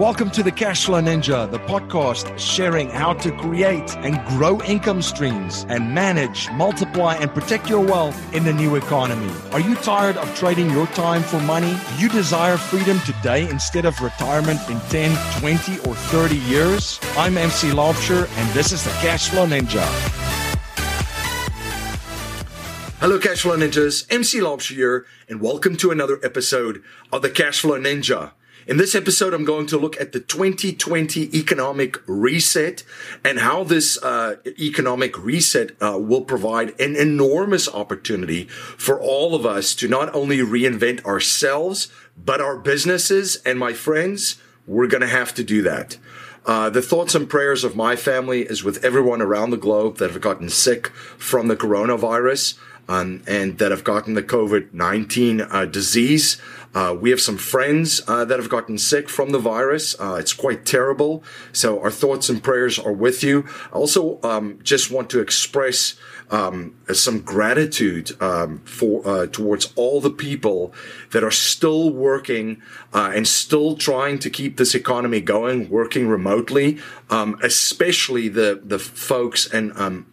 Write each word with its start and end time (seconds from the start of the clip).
Welcome 0.00 0.30
to 0.30 0.42
the 0.42 0.50
Cashflow 0.50 1.04
Ninja, 1.04 1.50
the 1.50 1.58
podcast 1.58 2.38
sharing 2.38 2.88
how 2.88 3.12
to 3.12 3.30
create 3.32 3.94
and 3.98 4.18
grow 4.28 4.58
income 4.62 5.02
streams 5.02 5.66
and 5.68 5.94
manage, 5.94 6.50
multiply, 6.52 7.16
and 7.16 7.30
protect 7.34 7.68
your 7.68 7.84
wealth 7.84 8.18
in 8.34 8.44
the 8.44 8.52
new 8.54 8.76
economy. 8.76 9.30
Are 9.52 9.60
you 9.60 9.74
tired 9.74 10.16
of 10.16 10.34
trading 10.34 10.70
your 10.70 10.86
time 10.86 11.22
for 11.22 11.38
money? 11.40 11.76
Do 11.90 12.02
you 12.02 12.08
desire 12.08 12.56
freedom 12.56 12.98
today 13.00 13.46
instead 13.50 13.84
of 13.84 14.00
retirement 14.00 14.60
in 14.70 14.80
10, 14.88 15.38
20, 15.38 15.80
or 15.80 15.94
30 15.94 16.36
years? 16.36 16.98
I'm 17.18 17.36
MC 17.36 17.68
Laubscher, 17.68 18.26
and 18.38 18.54
this 18.54 18.72
is 18.72 18.82
the 18.82 18.90
Cashflow 19.02 19.46
Ninja. 19.46 19.84
Hello, 23.00 23.18
Cashflow 23.18 23.58
Ninjas. 23.58 24.10
MC 24.10 24.38
Laubscher 24.38 24.76
here, 24.76 25.04
and 25.28 25.42
welcome 25.42 25.76
to 25.76 25.90
another 25.90 26.18
episode 26.22 26.82
of 27.12 27.20
the 27.20 27.28
Cashflow 27.28 27.78
Ninja. 27.78 28.32
In 28.70 28.76
this 28.76 28.94
episode, 28.94 29.34
I'm 29.34 29.44
going 29.44 29.66
to 29.66 29.76
look 29.76 30.00
at 30.00 30.12
the 30.12 30.20
2020 30.20 31.36
economic 31.36 31.96
reset 32.06 32.84
and 33.24 33.40
how 33.40 33.64
this 33.64 34.00
uh, 34.00 34.36
economic 34.60 35.18
reset 35.18 35.72
uh, 35.82 35.98
will 36.00 36.20
provide 36.20 36.80
an 36.80 36.94
enormous 36.94 37.68
opportunity 37.68 38.44
for 38.44 39.00
all 39.00 39.34
of 39.34 39.44
us 39.44 39.74
to 39.74 39.88
not 39.88 40.14
only 40.14 40.38
reinvent 40.38 41.04
ourselves, 41.04 41.88
but 42.16 42.40
our 42.40 42.56
businesses. 42.56 43.42
And 43.44 43.58
my 43.58 43.72
friends, 43.72 44.40
we're 44.68 44.86
going 44.86 45.00
to 45.00 45.08
have 45.08 45.34
to 45.34 45.42
do 45.42 45.62
that. 45.62 45.96
Uh, 46.46 46.70
the 46.70 46.80
thoughts 46.80 47.16
and 47.16 47.28
prayers 47.28 47.64
of 47.64 47.74
my 47.74 47.96
family 47.96 48.42
is 48.42 48.62
with 48.62 48.84
everyone 48.84 49.20
around 49.20 49.50
the 49.50 49.56
globe 49.56 49.96
that 49.96 50.12
have 50.12 50.22
gotten 50.22 50.48
sick 50.48 50.90
from 51.18 51.48
the 51.48 51.56
coronavirus 51.56 52.56
um, 52.90 53.22
and 53.26 53.58
that 53.58 53.70
have 53.70 53.84
gotten 53.84 54.14
the 54.14 54.22
COVID 54.22 54.74
19 54.74 55.40
uh, 55.40 55.64
disease. 55.64 56.40
Uh, 56.74 56.96
we 56.98 57.10
have 57.10 57.20
some 57.20 57.36
friends 57.36 58.00
uh, 58.06 58.24
that 58.24 58.38
have 58.38 58.48
gotten 58.48 58.78
sick 58.78 59.08
from 59.08 59.30
the 59.30 59.38
virus. 59.38 59.98
Uh, 59.98 60.16
it's 60.20 60.32
quite 60.32 60.64
terrible. 60.64 61.22
So 61.52 61.80
our 61.80 61.90
thoughts 61.90 62.28
and 62.28 62.42
prayers 62.42 62.78
are 62.78 62.92
with 62.92 63.24
you. 63.24 63.44
I 63.72 63.76
also 63.76 64.20
um, 64.22 64.60
just 64.62 64.90
want 64.90 65.10
to 65.10 65.20
express 65.20 65.96
um, 66.30 66.76
some 66.92 67.20
gratitude 67.20 68.20
um, 68.22 68.60
for 68.60 69.06
uh, 69.06 69.26
towards 69.26 69.72
all 69.74 70.00
the 70.00 70.10
people 70.10 70.72
that 71.10 71.24
are 71.24 71.30
still 71.30 71.90
working 71.90 72.62
uh, 72.94 73.10
and 73.14 73.26
still 73.26 73.76
trying 73.76 74.18
to 74.20 74.30
keep 74.30 74.56
this 74.56 74.74
economy 74.74 75.20
going, 75.20 75.68
working 75.68 76.08
remotely, 76.08 76.78
um, 77.10 77.38
especially 77.42 78.28
the 78.28 78.60
the 78.64 78.78
folks 78.78 79.46
and 79.46 79.76
um, 79.76 80.06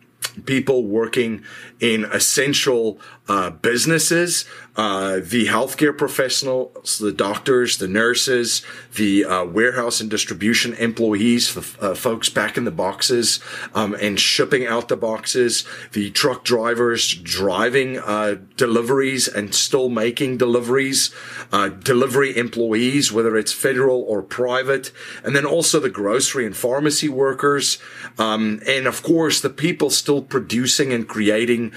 people 0.46 0.84
working 0.84 1.44
in 1.80 2.06
essential 2.06 3.00
uh, 3.28 3.50
businesses, 3.50 4.46
uh, 4.78 5.16
the 5.22 5.48
healthcare 5.48 5.96
professionals, 5.98 7.00
the 7.00 7.12
doctors, 7.12 7.78
the 7.78 7.88
nurses, 7.88 8.62
the 8.96 9.26
uh, 9.26 9.44
warehouse 9.44 10.00
and 10.00 10.10
distribution 10.10 10.74
employees, 10.76 11.54
the 11.54 11.86
uh, 11.86 11.96
folks 11.96 12.30
back 12.30 12.58
in 12.58 12.64
the 12.64 12.72
boxes 12.72 13.40
um, 13.74 13.96
and 13.96 14.20
shipping 14.20 14.66
out 14.66 14.88
the 14.88 14.96
boxes, 14.96 15.66
the 15.94 16.12
truck 16.12 16.44
drivers 16.44 17.14
driving 17.14 17.98
uh, 18.00 18.36
deliveries 18.56 19.28
and 19.28 19.54
still 19.54 19.90
making 19.90 20.38
deliveries, 20.38 21.14
uh, 21.52 21.70
delivery 21.70 22.38
employees, 22.38 23.12
whether 23.12 23.36
it's 23.36 23.52
federal 23.52 24.02
or 24.04 24.22
private, 24.22 24.92
and 25.24 25.36
then 25.36 25.46
also 25.46 25.80
the 25.80 25.90
grocery 25.90 26.46
and 26.46 26.56
pharmacy 26.56 27.10
workers, 27.10 27.80
um, 28.18 28.62
and 28.68 28.88
of 28.88 29.02
course 29.04 29.42
the 29.42 29.50
people 29.50 29.90
still 29.90 30.22
producing 30.22 30.94
and 30.94 31.08
creating 31.08 31.72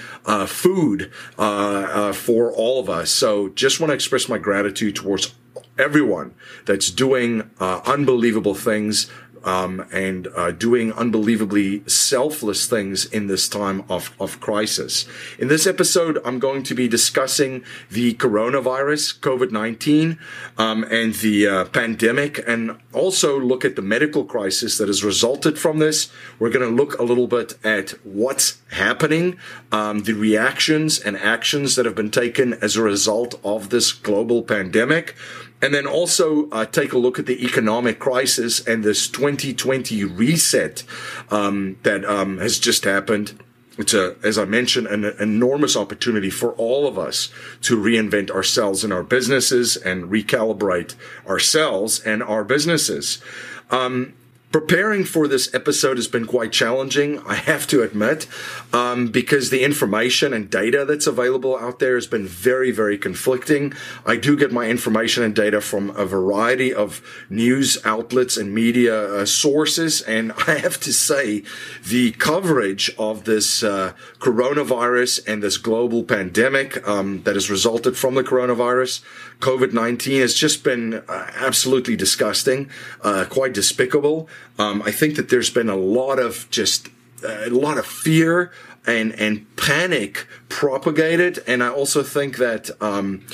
food 0.45 1.11
uh, 1.37 1.41
uh, 1.41 2.13
for 2.13 2.51
all 2.51 2.79
of 2.79 2.89
us. 2.89 2.90
So 3.05 3.49
just 3.49 3.79
want 3.79 3.89
to 3.91 3.95
express 3.95 4.29
my 4.29 4.37
gratitude 4.37 4.95
towards 4.95 5.33
everyone 5.77 6.33
that's 6.65 6.91
doing 6.91 7.49
uh, 7.59 7.81
unbelievable 7.85 8.53
things 8.53 9.09
um, 9.43 9.85
and 9.91 10.27
uh, 10.35 10.51
doing 10.51 10.93
unbelievably 10.93 11.87
selfless 11.87 12.67
things 12.67 13.05
in 13.05 13.27
this 13.27 13.47
time 13.49 13.83
of, 13.89 14.13
of 14.19 14.39
crisis. 14.39 15.05
In 15.39 15.47
this 15.47 15.65
episode, 15.67 16.19
I'm 16.23 16.39
going 16.39 16.63
to 16.63 16.75
be 16.75 16.87
discussing 16.87 17.63
the 17.89 18.13
coronavirus, 18.15 19.19
COVID-19, 19.19 20.17
um, 20.57 20.83
and 20.85 21.13
the 21.15 21.47
uh, 21.47 21.65
pandemic, 21.65 22.43
and 22.47 22.77
also 22.93 23.39
look 23.39 23.65
at 23.65 23.75
the 23.75 23.81
medical 23.81 24.23
crisis 24.25 24.77
that 24.77 24.87
has 24.87 25.03
resulted 25.03 25.57
from 25.57 25.79
this. 25.79 26.11
We're 26.39 26.49
going 26.49 26.69
to 26.69 26.75
look 26.75 26.97
a 26.99 27.03
little 27.03 27.27
bit 27.27 27.57
at 27.63 27.91
what's 28.05 28.61
happening, 28.71 29.37
um, 29.71 30.03
the 30.03 30.13
reactions 30.13 30.99
and 30.99 31.17
actions 31.17 31.75
that 31.75 31.85
have 31.85 31.95
been 31.95 32.11
taken 32.11 32.53
as 32.55 32.75
a 32.75 32.81
result 32.81 33.39
of 33.43 33.69
this 33.69 33.91
global 33.91 34.43
pandemic. 34.43 35.15
And 35.61 35.73
then 35.73 35.85
also 35.85 36.49
uh, 36.49 36.65
take 36.65 36.93
a 36.93 36.97
look 36.97 37.19
at 37.19 37.27
the 37.27 37.45
economic 37.45 37.99
crisis 37.99 38.65
and 38.65 38.83
this 38.83 39.07
2020 39.07 40.03
reset 40.05 40.83
um, 41.29 41.77
that 41.83 42.03
um, 42.05 42.39
has 42.39 42.57
just 42.57 42.83
happened. 42.83 43.39
It's 43.77 43.93
a, 43.93 44.15
as 44.23 44.37
I 44.37 44.45
mentioned, 44.45 44.87
an 44.87 45.05
enormous 45.19 45.77
opportunity 45.77 46.29
for 46.29 46.51
all 46.53 46.87
of 46.87 46.99
us 46.99 47.31
to 47.61 47.77
reinvent 47.77 48.29
ourselves 48.29 48.83
and 48.83 48.91
our 48.91 49.03
businesses 49.03 49.77
and 49.77 50.05
recalibrate 50.05 50.95
ourselves 51.27 51.99
and 51.99 52.21
our 52.21 52.43
businesses. 52.43 53.21
Um, 53.69 54.13
Preparing 54.51 55.05
for 55.05 55.29
this 55.29 55.53
episode 55.53 55.95
has 55.95 56.09
been 56.09 56.25
quite 56.25 56.51
challenging, 56.51 57.19
I 57.25 57.35
have 57.35 57.67
to 57.67 57.83
admit, 57.83 58.27
um, 58.73 59.07
because 59.07 59.49
the 59.49 59.63
information 59.63 60.33
and 60.33 60.49
data 60.49 60.83
that's 60.83 61.07
available 61.07 61.57
out 61.57 61.79
there 61.79 61.95
has 61.95 62.05
been 62.05 62.27
very, 62.27 62.69
very 62.69 62.97
conflicting. 62.97 63.73
I 64.05 64.17
do 64.17 64.35
get 64.35 64.51
my 64.51 64.67
information 64.67 65.23
and 65.23 65.33
data 65.33 65.61
from 65.61 65.91
a 65.91 66.05
variety 66.05 66.73
of 66.73 67.01
news 67.29 67.77
outlets 67.85 68.35
and 68.35 68.53
media 68.53 69.21
uh, 69.21 69.25
sources, 69.25 70.01
and 70.01 70.33
I 70.47 70.55
have 70.55 70.81
to 70.81 70.91
say, 70.91 71.43
the 71.87 72.11
coverage 72.11 72.93
of 72.99 73.23
this 73.23 73.63
uh, 73.63 73.93
coronavirus 74.19 75.25
and 75.29 75.41
this 75.41 75.55
global 75.55 76.03
pandemic 76.03 76.85
um, 76.85 77.23
that 77.23 77.35
has 77.35 77.49
resulted 77.49 77.95
from 77.95 78.15
the 78.15 78.23
coronavirus, 78.23 79.01
COVID 79.41 79.73
19, 79.73 80.21
has 80.21 80.33
just 80.33 80.63
been 80.63 80.95
uh, 81.07 81.31
absolutely 81.35 81.95
disgusting, 81.95 82.69
uh, 83.01 83.25
quite 83.29 83.53
despicable. 83.53 84.29
Um, 84.57 84.81
I 84.83 84.91
think 84.91 85.15
that 85.17 85.29
there's 85.29 85.49
been 85.49 85.69
a 85.69 85.75
lot 85.75 86.19
of 86.19 86.49
just 86.49 86.87
uh, 87.23 87.45
a 87.45 87.49
lot 87.49 87.77
of 87.77 87.85
fear 87.85 88.51
and 88.85 89.13
and 89.19 89.55
panic 89.57 90.27
propagated, 90.49 91.43
and 91.47 91.63
I 91.63 91.69
also 91.69 92.03
think 92.03 92.37
that. 92.37 92.69
Um, 92.81 93.25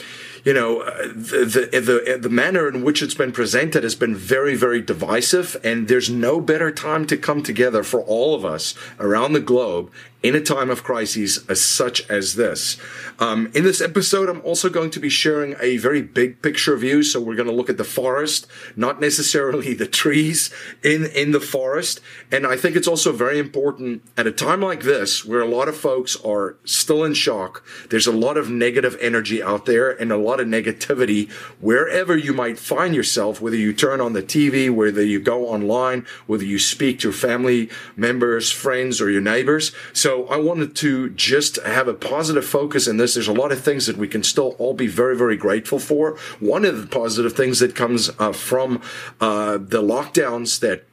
you 0.44 0.53
know, 0.53 0.79
uh, 0.79 1.07
the, 1.07 1.69
the, 1.72 1.81
the, 1.81 2.18
the 2.22 2.29
manner 2.29 2.69
in 2.69 2.81
which 2.81 3.01
it's 3.03 3.13
been 3.13 3.34
presented 3.34 3.84
has 3.84 3.95
been 3.95 4.16
very, 4.16 4.56
very 4.56 4.81
divisive. 4.81 5.57
And 5.62 5.89
there's 5.89 6.09
no 6.09 6.39
better 6.39 6.72
time 6.72 7.06
to 7.07 7.18
come 7.18 7.44
together 7.44 7.84
for 7.84 8.01
all 8.01 8.34
of 8.34 8.45
us 8.45 8.74
around 8.97 9.34
the 9.34 9.41
globe 9.41 9.91
in 10.24 10.36
a 10.36 10.42
time 10.42 10.70
of 10.70 10.84
crises 10.84 11.46
as 11.48 11.62
such 11.62 12.10
as 12.10 12.36
this. 12.36 12.78
Um, 13.20 13.52
in 13.54 13.64
this 13.64 13.82
episode, 13.82 14.30
I'm 14.30 14.42
also 14.42 14.70
going 14.70 14.90
to 14.92 15.00
be 15.00 15.10
sharing 15.10 15.56
a 15.60 15.78
very 15.78 16.02
big 16.02 16.42
picture 16.42 16.76
view. 16.76 17.04
So 17.04 17.22
we're 17.22 17.36
going 17.36 17.48
to 17.48 17.54
look 17.54 17.70
at 17.70 17.78
the 17.78 17.84
forest, 17.84 18.48
not 18.76 19.00
necessarily 19.00 19.74
the 19.74 19.88
trees 19.88 20.52
in, 20.84 21.06
in 21.06 21.32
the 21.32 21.40
forest. 21.40 22.02
And 22.32 22.48
I 22.48 22.58
think 22.58 22.76
it's 22.76 22.88
also 22.88 23.12
very 23.12 23.38
important 23.38 24.02
at 24.18 24.26
a 24.26 24.32
time 24.32 24.62
like 24.62 24.82
this 24.82 25.24
where 25.24 25.42
a 25.42 25.48
lot 25.48 25.68
of 25.68 25.78
folks 25.78 26.16
are 26.24 26.58
still 26.66 27.04
in 27.04 27.14
shock. 27.14 27.64
There's 27.90 28.08
a 28.08 28.12
lot 28.12 28.38
of 28.38 28.50
negative 28.50 28.98
energy 29.00 29.42
out 29.42 29.66
there 29.66 29.92
and 29.92 30.12
a 30.12 30.18
lot 30.18 30.40
of 30.40 30.48
negativity 30.48 31.32
wherever 31.60 32.18
you 32.18 32.34
might 32.34 32.58
find 32.58 32.96
yourself, 32.96 33.40
whether 33.40 33.56
you 33.56 33.72
turn 33.72 34.02
on 34.02 34.14
the 34.14 34.24
TV, 34.24 34.74
whether 34.74 35.04
you 35.04 35.20
go 35.20 35.48
online, 35.48 36.06
whether 36.26 36.46
you 36.46 36.58
speak 36.58 37.00
to 37.00 37.12
family 37.12 37.70
members, 37.96 38.52
friends, 38.52 39.00
or 39.00 39.12
your 39.12 39.22
neighbors. 39.22 39.72
So 39.94 40.06
so 40.07 40.25
I 40.28 40.38
wanted 40.38 40.73
to 40.78 41.09
just 41.09 41.57
have 41.63 41.90
a 41.90 41.94
positive 41.94 42.45
focus 42.45 42.88
in 42.88 42.95
this. 42.95 43.16
There's 43.16 43.28
a 43.28 43.34
lot 43.34 43.51
of 43.51 43.59
things 43.59 43.88
that 43.88 43.97
we 43.97 44.07
can 44.07 44.23
still 44.23 44.56
all 44.57 44.73
be 44.73 44.88
very, 44.88 45.18
very 45.18 45.35
grateful 45.35 45.79
for. 45.79 46.16
One 46.40 46.63
of 46.63 46.79
the 46.79 46.88
positive 46.88 47.34
things 47.34 47.59
that 47.59 47.75
comes 47.75 48.09
uh, 48.18 48.31
from 48.31 48.81
uh, 49.19 49.57
the 49.57 49.81
lockdowns 49.81 50.62
that 50.62 50.86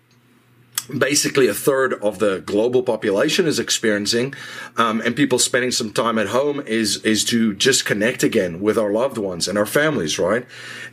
basically 0.87 1.49
a 1.49 1.55
third 1.55 1.95
of 1.95 2.19
the 2.19 2.41
global 2.41 2.83
population 2.83 3.47
is 3.47 3.59
experiencing 3.59 4.35
um, 4.77 5.01
and 5.01 5.17
people 5.17 5.39
spending 5.39 5.71
some 5.71 5.93
time 5.93 6.19
at 6.19 6.29
home 6.29 6.61
is 6.67 6.97
is 7.05 7.25
to 7.25 7.55
just 7.55 7.85
connect 7.85 8.23
again 8.23 8.61
with 8.61 8.79
our 8.79 8.93
loved 8.93 9.19
ones 9.19 9.49
and 9.49 9.57
our 9.59 9.67
families 9.67 10.19
right? 10.19 10.47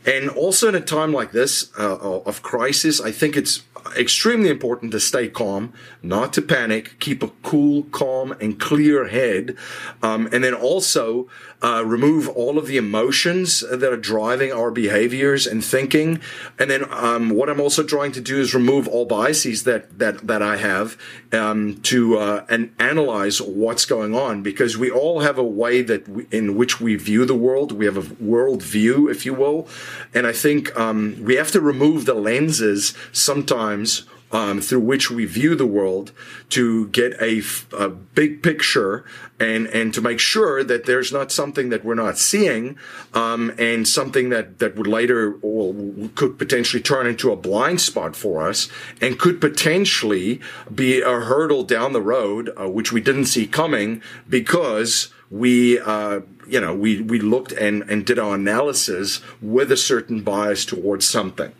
And 0.06 0.30
also 0.30 0.68
in 0.68 0.74
a 0.74 0.80
time 0.80 1.12
like 1.12 1.32
this 1.32 1.70
uh, 1.78 1.98
of 1.98 2.42
crisis 2.42 3.00
i 3.00 3.10
think 3.10 3.36
it's 3.36 3.62
extremely 3.96 4.48
important 4.48 4.92
to 4.92 5.00
stay 5.00 5.28
calm 5.28 5.72
not 6.02 6.32
to 6.32 6.42
panic 6.42 6.98
keep 7.00 7.22
a 7.22 7.28
cool 7.42 7.82
calm 7.84 8.32
and 8.40 8.60
clear 8.60 9.08
head 9.08 9.56
um, 10.02 10.28
and 10.32 10.44
then 10.44 10.54
also 10.54 11.28
uh, 11.62 11.82
remove 11.84 12.28
all 12.28 12.58
of 12.58 12.66
the 12.66 12.76
emotions 12.76 13.60
that 13.60 13.92
are 13.92 13.96
driving 13.96 14.52
our 14.52 14.70
behaviors 14.70 15.46
and 15.46 15.64
thinking 15.64 16.20
and 16.58 16.70
then 16.70 16.84
um, 16.90 17.30
what 17.30 17.48
i'm 17.48 17.60
also 17.60 17.82
trying 17.82 18.12
to 18.12 18.20
do 18.20 18.40
is 18.40 18.54
remove 18.54 18.86
all 18.88 19.04
biases 19.04 19.64
that 19.64 19.98
that 19.98 20.26
that 20.26 20.42
I 20.42 20.56
have 20.56 20.96
um, 21.32 21.80
to 21.82 22.18
uh, 22.18 22.44
and 22.48 22.74
analyze 22.78 23.40
what's 23.40 23.84
going 23.84 24.14
on 24.14 24.42
because 24.42 24.76
we 24.76 24.90
all 24.90 25.20
have 25.20 25.38
a 25.38 25.44
way 25.44 25.82
that 25.82 26.08
we, 26.08 26.26
in 26.30 26.56
which 26.56 26.80
we 26.80 26.96
view 26.96 27.24
the 27.24 27.34
world. 27.34 27.72
We 27.72 27.84
have 27.86 27.96
a 27.96 28.22
world 28.22 28.62
view, 28.62 29.08
if 29.08 29.24
you 29.24 29.34
will, 29.34 29.68
and 30.14 30.26
I 30.26 30.32
think 30.32 30.76
um, 30.78 31.16
we 31.22 31.36
have 31.36 31.50
to 31.52 31.60
remove 31.60 32.04
the 32.04 32.14
lenses 32.14 32.94
sometimes 33.12 34.04
um, 34.32 34.60
through 34.60 34.80
which 34.80 35.10
we 35.10 35.26
view 35.26 35.54
the 35.54 35.66
world 35.66 36.10
to 36.48 36.88
get 36.88 37.12
a, 37.20 37.42
a, 37.76 37.88
big 37.88 38.42
picture 38.42 39.04
and 39.38 39.66
and 39.68 39.94
to 39.94 40.00
make 40.00 40.18
sure 40.18 40.62
that 40.64 40.86
there's 40.86 41.12
not 41.12 41.30
something 41.30 41.68
that 41.68 41.84
we're 41.84 41.94
not 41.94 42.18
seeing 42.18 42.76
um, 43.14 43.52
and 43.58 43.86
something 43.86 44.28
that 44.30 44.58
that 44.58 44.76
would 44.76 44.86
later 44.86 45.34
or 45.42 45.74
could 46.14 46.38
potentially 46.38 46.82
turn 46.82 47.06
into 47.06 47.30
a 47.30 47.36
blind 47.36 47.80
spot 47.80 48.16
for 48.16 48.46
us 48.46 48.68
and 49.00 49.18
could 49.18 49.40
potentially 49.40 50.40
be 50.74 51.00
a 51.00 51.20
hurdle 51.20 51.62
down 51.62 51.92
the 51.92 52.02
road 52.02 52.50
uh, 52.60 52.68
which 52.68 52.92
we 52.92 53.00
didn't 53.00 53.26
see 53.26 53.46
coming 53.46 54.02
because 54.28 55.12
we 55.32 55.80
uh, 55.80 56.20
you 56.46 56.60
know 56.60 56.74
we 56.74 57.00
we 57.00 57.18
looked 57.18 57.52
and 57.52 57.82
and 57.90 58.04
did 58.04 58.18
our 58.18 58.34
analysis 58.34 59.20
with 59.40 59.72
a 59.72 59.76
certain 59.76 60.22
bias 60.22 60.64
towards 60.64 61.08
something 61.08 61.52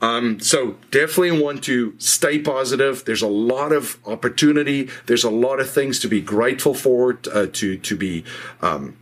um, 0.00 0.38
so 0.40 0.76
definitely 0.90 1.42
want 1.42 1.64
to 1.64 1.94
stay 1.98 2.38
positive. 2.38 3.04
There's 3.04 3.22
a 3.22 3.28
lot 3.28 3.72
of 3.72 3.98
opportunity. 4.06 4.88
There's 5.06 5.24
a 5.24 5.30
lot 5.30 5.58
of 5.58 5.68
things 5.68 5.98
to 6.00 6.08
be 6.08 6.20
grateful 6.20 6.74
for, 6.74 7.18
uh, 7.32 7.46
to 7.54 7.76
to 7.76 7.96
be 7.96 8.24
um, 8.62 8.96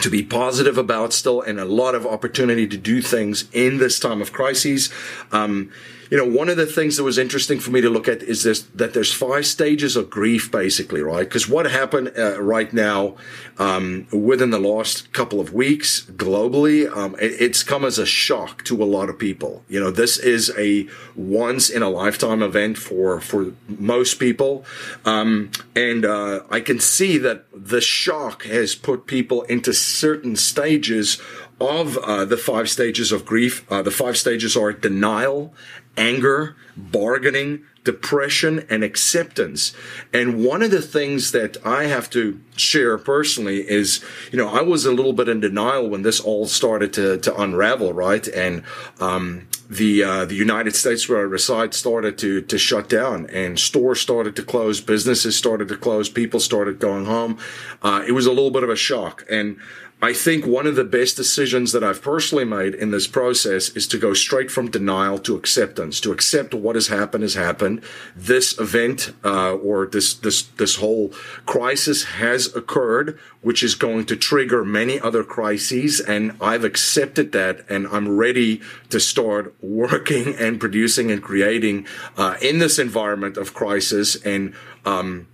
to 0.00 0.10
be 0.10 0.22
positive 0.22 0.78
about 0.78 1.12
still, 1.12 1.40
and 1.42 1.60
a 1.60 1.64
lot 1.64 1.94
of 1.94 2.06
opportunity 2.06 2.66
to 2.66 2.76
do 2.76 3.02
things 3.02 3.48
in 3.52 3.78
this 3.78 4.00
time 4.00 4.20
of 4.20 4.32
crises. 4.32 4.90
Um, 5.32 5.70
you 6.10 6.16
know, 6.16 6.26
one 6.26 6.48
of 6.48 6.56
the 6.56 6.66
things 6.66 6.96
that 6.96 7.04
was 7.04 7.18
interesting 7.18 7.60
for 7.60 7.70
me 7.70 7.80
to 7.80 7.90
look 7.90 8.08
at 8.08 8.22
is 8.22 8.42
this 8.42 8.62
that 8.74 8.94
there's 8.94 9.12
five 9.12 9.46
stages 9.46 9.96
of 9.96 10.10
grief, 10.10 10.50
basically, 10.50 11.02
right? 11.02 11.26
Because 11.28 11.48
what 11.48 11.70
happened 11.70 12.12
uh, 12.16 12.40
right 12.40 12.72
now 12.72 13.16
um, 13.58 14.06
within 14.12 14.50
the 14.50 14.58
last 14.58 15.12
couple 15.12 15.40
of 15.40 15.52
weeks 15.52 16.02
globally, 16.02 16.90
um, 16.94 17.14
it, 17.20 17.40
it's 17.40 17.62
come 17.62 17.84
as 17.84 17.98
a 17.98 18.06
shock 18.06 18.64
to 18.64 18.82
a 18.82 18.84
lot 18.84 19.08
of 19.08 19.18
people. 19.18 19.64
You 19.68 19.80
know, 19.80 19.90
this 19.90 20.18
is 20.18 20.52
a 20.56 20.88
once 21.14 21.70
in 21.70 21.82
a 21.82 21.88
lifetime 21.88 22.42
event 22.42 22.78
for 22.78 23.20
for 23.20 23.52
most 23.68 24.14
people, 24.14 24.64
um, 25.04 25.50
and 25.74 26.04
uh, 26.04 26.40
I 26.50 26.60
can 26.60 26.80
see 26.80 27.18
that 27.18 27.44
the 27.52 27.80
shock 27.80 28.44
has 28.44 28.74
put 28.74 29.06
people 29.06 29.42
into 29.42 29.72
certain 29.72 30.36
stages 30.36 31.20
of 31.60 31.96
uh, 31.98 32.24
the 32.24 32.36
five 32.36 32.68
stages 32.68 33.12
of 33.12 33.24
grief. 33.24 33.70
Uh, 33.70 33.82
the 33.82 33.90
five 33.90 34.16
stages 34.16 34.56
are 34.56 34.72
denial, 34.72 35.54
anger, 35.96 36.56
bargaining, 36.76 37.64
depression, 37.84 38.66
and 38.70 38.82
acceptance. 38.82 39.74
And 40.12 40.44
one 40.44 40.62
of 40.62 40.70
the 40.70 40.82
things 40.82 41.32
that 41.32 41.56
I 41.64 41.84
have 41.84 42.08
to 42.10 42.40
share 42.56 42.96
personally 42.98 43.68
is, 43.68 44.02
you 44.32 44.38
know, 44.38 44.48
I 44.48 44.62
was 44.62 44.86
a 44.86 44.92
little 44.92 45.12
bit 45.12 45.28
in 45.28 45.40
denial 45.40 45.88
when 45.88 46.02
this 46.02 46.20
all 46.20 46.46
started 46.46 46.92
to, 46.94 47.18
to 47.18 47.40
unravel, 47.40 47.92
right? 47.92 48.26
And, 48.28 48.62
um, 49.00 49.48
the 49.68 50.04
uh, 50.04 50.24
the 50.26 50.34
United 50.34 50.76
States 50.76 51.08
where 51.08 51.18
I 51.18 51.22
reside 51.22 51.74
started 51.74 52.18
to 52.18 52.42
to 52.42 52.58
shut 52.58 52.88
down, 52.88 53.26
and 53.30 53.58
stores 53.58 54.00
started 54.00 54.36
to 54.36 54.42
close, 54.42 54.80
businesses 54.80 55.36
started 55.36 55.68
to 55.68 55.76
close, 55.76 56.08
people 56.08 56.38
started 56.38 56.78
going 56.78 57.06
home. 57.06 57.38
Uh, 57.82 58.04
it 58.06 58.12
was 58.12 58.26
a 58.26 58.30
little 58.30 58.50
bit 58.50 58.62
of 58.62 58.68
a 58.68 58.76
shock, 58.76 59.24
and 59.30 59.58
I 60.04 60.12
think 60.12 60.44
one 60.44 60.66
of 60.66 60.76
the 60.76 60.84
best 60.84 61.16
decisions 61.16 61.72
that 61.72 61.82
I've 61.82 62.02
personally 62.02 62.44
made 62.44 62.74
in 62.74 62.90
this 62.90 63.06
process 63.06 63.70
is 63.70 63.86
to 63.88 63.96
go 63.96 64.12
straight 64.12 64.50
from 64.50 64.70
denial 64.70 65.18
to 65.20 65.34
acceptance, 65.34 65.98
to 66.00 66.12
accept 66.12 66.52
what 66.52 66.74
has 66.74 66.88
happened 66.88 67.22
has 67.22 67.36
happened. 67.36 67.82
This 68.14 68.60
event 68.60 69.14
uh, 69.24 69.54
or 69.54 69.86
this 69.86 70.12
this 70.12 70.42
this 70.42 70.76
whole 70.76 71.14
crisis 71.46 72.04
has 72.04 72.54
occurred, 72.54 73.18
which 73.40 73.62
is 73.62 73.74
going 73.74 74.04
to 74.04 74.14
trigger 74.14 74.62
many 74.62 75.00
other 75.00 75.24
crises, 75.24 76.00
and 76.00 76.36
I've 76.38 76.64
accepted 76.64 77.32
that, 77.32 77.64
and 77.70 77.86
I'm 77.86 78.14
ready 78.14 78.60
to 78.90 79.00
start 79.00 79.54
working 79.62 80.34
and 80.34 80.60
producing 80.60 81.10
and 81.10 81.22
creating 81.22 81.86
uh, 82.18 82.36
in 82.42 82.58
this 82.58 82.78
environment 82.78 83.38
of 83.38 83.54
crisis 83.54 84.16
and. 84.16 84.52
Um, 84.84 85.28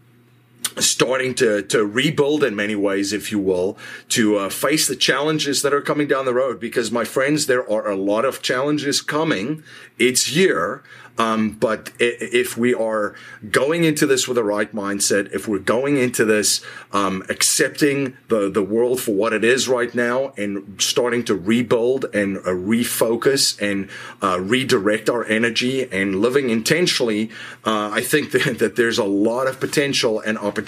starting 0.79 1.35
to 1.37 1.63
to 1.63 1.85
rebuild 1.85 2.45
in 2.45 2.55
many 2.55 2.77
ways, 2.77 3.13
if 3.13 3.33
you 3.33 3.39
will, 3.39 3.77
to 4.11 4.37
uh, 4.37 4.49
face 4.49 4.87
the 4.87 4.97
challenges 4.97 5.63
that 5.63 5.73
are 5.73 5.81
coming 5.81 6.09
down 6.09 6.25
the 6.25 6.35
road. 6.35 6.61
Because 6.61 6.91
my 6.91 7.05
friends, 7.05 7.47
there 7.47 7.69
are 7.71 7.91
a 7.91 7.97
lot 7.97 8.25
of 8.25 8.43
challenges 8.43 9.03
coming. 9.03 9.63
It's 9.99 10.27
here. 10.27 10.83
Um, 11.21 11.51
but 11.51 11.93
if 11.99 12.57
we 12.57 12.73
are 12.73 13.15
going 13.51 13.85
into 13.85 14.07
this 14.07 14.27
with 14.27 14.37
the 14.37 14.45
right 14.45 14.75
mindset, 14.75 15.31
if 15.35 15.47
we're 15.47 15.59
going 15.59 15.99
into 15.99 16.25
this 16.25 16.65
um, 16.93 17.23
accepting 17.29 18.17
the 18.29 18.49
the 18.49 18.63
world 18.63 19.03
for 19.03 19.13
what 19.13 19.35
it 19.35 19.45
is 19.45 19.69
right 19.69 19.95
now, 19.95 20.33
and 20.39 20.81
starting 20.81 21.23
to 21.25 21.35
rebuild 21.35 22.07
and 22.15 22.39
uh, 22.39 22.51
refocus 22.51 23.61
and 23.61 23.91
uh, 24.23 24.41
redirect 24.41 25.11
our 25.11 25.27
energy 25.27 25.91
and 25.93 26.23
living 26.23 26.49
intentionally, 26.49 27.31
uh, 27.67 27.91
I 27.93 28.01
think 28.01 28.31
that, 28.33 28.59
that 28.59 28.77
there's 28.77 28.99
a 28.99 29.05
lot 29.05 29.47
of 29.47 29.61
potential 29.61 30.21
and 30.21 30.39
opportunity 30.39 30.60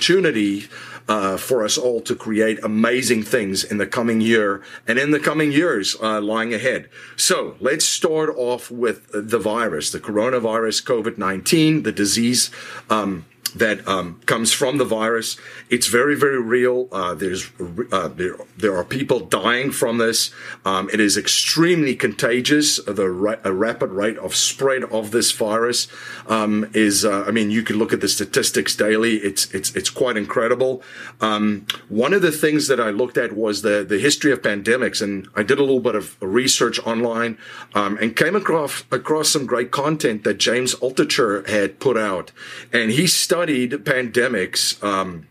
uh, 1.09 1.37
for 1.37 1.65
us 1.65 1.77
all 1.77 2.01
to 2.01 2.15
create 2.15 2.59
amazing 2.63 3.23
things 3.23 3.65
in 3.65 3.79
the 3.79 3.87
coming 3.87 4.21
year 4.21 4.63
and 4.87 4.99
in 4.99 5.11
the 5.11 5.21
coming 5.21 5.53
years 5.53 5.97
uh, 6.03 6.21
lying 6.21 6.55
ahead. 6.55 6.89
So 7.17 7.57
let's 7.61 7.85
start 7.85 8.31
off 8.37 8.71
with 8.71 9.11
the 9.13 9.39
virus, 9.39 9.91
the 9.91 10.01
coronavirus, 10.01 10.85
COVID 10.85 11.19
19, 11.19 11.83
the 11.83 11.93
disease. 11.93 12.51
Um, 12.89 13.27
that 13.57 13.87
um, 13.87 14.21
comes 14.27 14.53
from 14.53 14.79
the 14.79 14.85
virus. 14.85 15.37
It's 15.69 15.87
very, 15.87 16.17
very 16.17 16.41
real. 16.41 16.89
Uh, 16.91 17.15
there's 17.15 17.51
uh, 17.93 18.09
there, 18.09 18.37
there 18.57 18.77
are 18.77 18.85
people 18.85 19.21
dying 19.21 19.71
from 19.71 19.99
this. 19.99 20.31
Um, 20.65 20.89
it 20.93 21.01
is 21.01 21.17
extremely 21.17 21.95
contagious. 21.95 22.77
The 22.77 23.09
ra- 23.09 23.37
rapid 23.45 23.91
rate 23.91 24.19
of 24.19 24.35
spread 24.35 24.85
of 24.85 25.11
this 25.11 25.33
virus 25.33 25.89
um, 26.27 26.71
is. 26.73 27.05
Uh, 27.05 27.25
I 27.27 27.31
mean, 27.31 27.51
you 27.51 27.63
can 27.63 27.77
look 27.77 27.93
at 27.93 28.01
the 28.01 28.09
statistics 28.09 28.75
daily. 28.75 29.17
It's 29.17 29.53
it's 29.53 29.75
it's 29.77 29.91
quite 29.91 30.17
incredible. 30.17 30.83
Um, 31.21 31.67
one 31.89 32.13
of 32.13 32.23
the 32.23 32.33
things 32.33 32.69
that 32.69 32.81
I 32.81 32.91
looked 32.91 33.19
at 33.19 33.35
was 33.35 33.63
the 33.63 33.85
the 33.87 33.99
history 33.99 34.33
of 34.33 34.43
pandemics, 34.43 35.03
and 35.03 35.29
I 35.37 35.43
did 35.43 35.59
a 35.59 35.63
little 35.63 35.81
bit 35.81 35.95
of 35.95 36.17
research 36.23 36.79
online 36.87 37.39
um, 37.75 37.99
and 37.99 38.17
came 38.17 38.35
across 38.35 38.85
across 38.91 39.29
some 39.29 39.47
great 39.47 39.71
content 39.71 40.25
that 40.25 40.39
James 40.39 40.75
Altucher 40.77 41.47
had 41.49 41.79
put 41.81 41.97
out, 41.97 42.33
and 42.73 42.91
he 42.91 43.07
studied 43.07 43.42
studied 43.43 43.73
pandemics. 43.73 44.81
Um, 44.85 45.27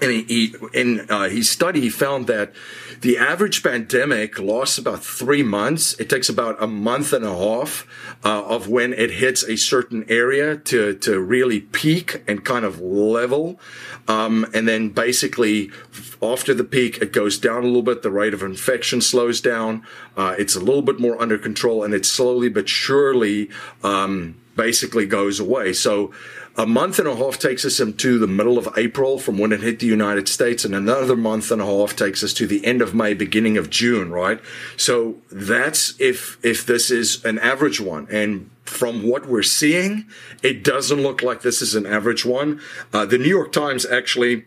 and 0.00 0.10
he, 0.10 0.54
in 0.72 1.06
uh, 1.10 1.28
his 1.28 1.50
study, 1.50 1.82
he 1.82 1.90
found 1.90 2.26
that 2.26 2.52
the 3.02 3.18
average 3.18 3.62
pandemic 3.62 4.38
lasts 4.38 4.78
about 4.78 5.04
three 5.04 5.42
months. 5.42 5.92
It 6.00 6.08
takes 6.08 6.30
about 6.30 6.60
a 6.62 6.66
month 6.66 7.12
and 7.12 7.24
a 7.24 7.36
half 7.36 7.86
uh, 8.24 8.42
of 8.42 8.68
when 8.68 8.94
it 8.94 9.10
hits 9.10 9.44
a 9.44 9.56
certain 9.56 10.06
area 10.08 10.56
to 10.56 10.94
to 10.94 11.20
really 11.20 11.60
peak 11.60 12.24
and 12.26 12.42
kind 12.42 12.64
of 12.64 12.80
level, 12.80 13.60
um, 14.08 14.46
and 14.54 14.66
then 14.66 14.88
basically 14.88 15.70
after 16.22 16.54
the 16.54 16.64
peak, 16.64 16.98
it 17.02 17.12
goes 17.12 17.38
down 17.38 17.62
a 17.62 17.66
little 17.66 17.82
bit. 17.82 18.02
The 18.02 18.10
rate 18.10 18.34
of 18.34 18.42
infection 18.42 19.02
slows 19.02 19.40
down. 19.42 19.86
Uh, 20.16 20.34
it's 20.38 20.56
a 20.56 20.60
little 20.60 20.82
bit 20.82 20.98
more 20.98 21.20
under 21.20 21.38
control, 21.38 21.84
and 21.84 21.92
it 21.92 22.06
slowly 22.06 22.48
but 22.48 22.68
surely 22.68 23.50
um, 23.84 24.36
basically 24.56 25.06
goes 25.06 25.38
away. 25.38 25.72
So 25.72 26.12
a 26.56 26.66
month 26.66 26.98
and 26.98 27.08
a 27.08 27.16
half 27.16 27.38
takes 27.38 27.64
us 27.64 27.80
into 27.80 28.18
the 28.18 28.26
middle 28.26 28.58
of 28.58 28.68
April 28.76 29.18
from 29.18 29.38
when 29.38 29.52
it 29.52 29.60
hit 29.60 29.78
the 29.78 29.86
United 29.86 30.28
States, 30.28 30.64
and 30.64 30.74
another 30.74 31.16
month 31.16 31.50
and 31.50 31.62
a 31.62 31.64
half 31.64 31.96
takes 31.96 32.22
us 32.22 32.34
to 32.34 32.46
the 32.46 32.64
end 32.64 32.82
of 32.82 32.94
May, 32.94 33.14
beginning 33.14 33.56
of 33.56 33.70
June, 33.70 34.10
right? 34.10 34.40
So 34.76 35.16
that's 35.30 35.98
if 36.00 36.38
if 36.44 36.66
this 36.66 36.90
is 36.90 37.24
an 37.24 37.38
average 37.38 37.80
one, 37.80 38.06
and 38.10 38.50
from 38.64 39.02
what 39.02 39.26
we're 39.26 39.42
seeing, 39.42 40.06
it 40.42 40.62
doesn't 40.62 41.00
look 41.00 41.22
like 41.22 41.42
this 41.42 41.62
is 41.62 41.74
an 41.74 41.86
average 41.86 42.24
one. 42.24 42.60
Uh, 42.92 43.06
the 43.06 43.18
New 43.18 43.28
York 43.28 43.52
Times 43.52 43.86
actually 43.86 44.44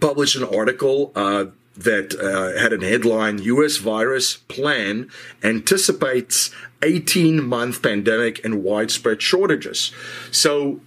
published 0.00 0.36
an 0.36 0.44
article. 0.44 1.12
Uh, 1.14 1.46
that 1.76 2.12
uh, 2.18 2.60
had 2.60 2.72
a 2.72 2.84
headline 2.84 3.38
U.S. 3.38 3.76
virus 3.76 4.36
plan 4.36 5.08
anticipates 5.44 6.50
18 6.82 7.46
month 7.46 7.82
pandemic 7.84 8.44
and 8.44 8.64
widespread 8.64 9.22
shortages. 9.22 9.92
So 10.32 10.80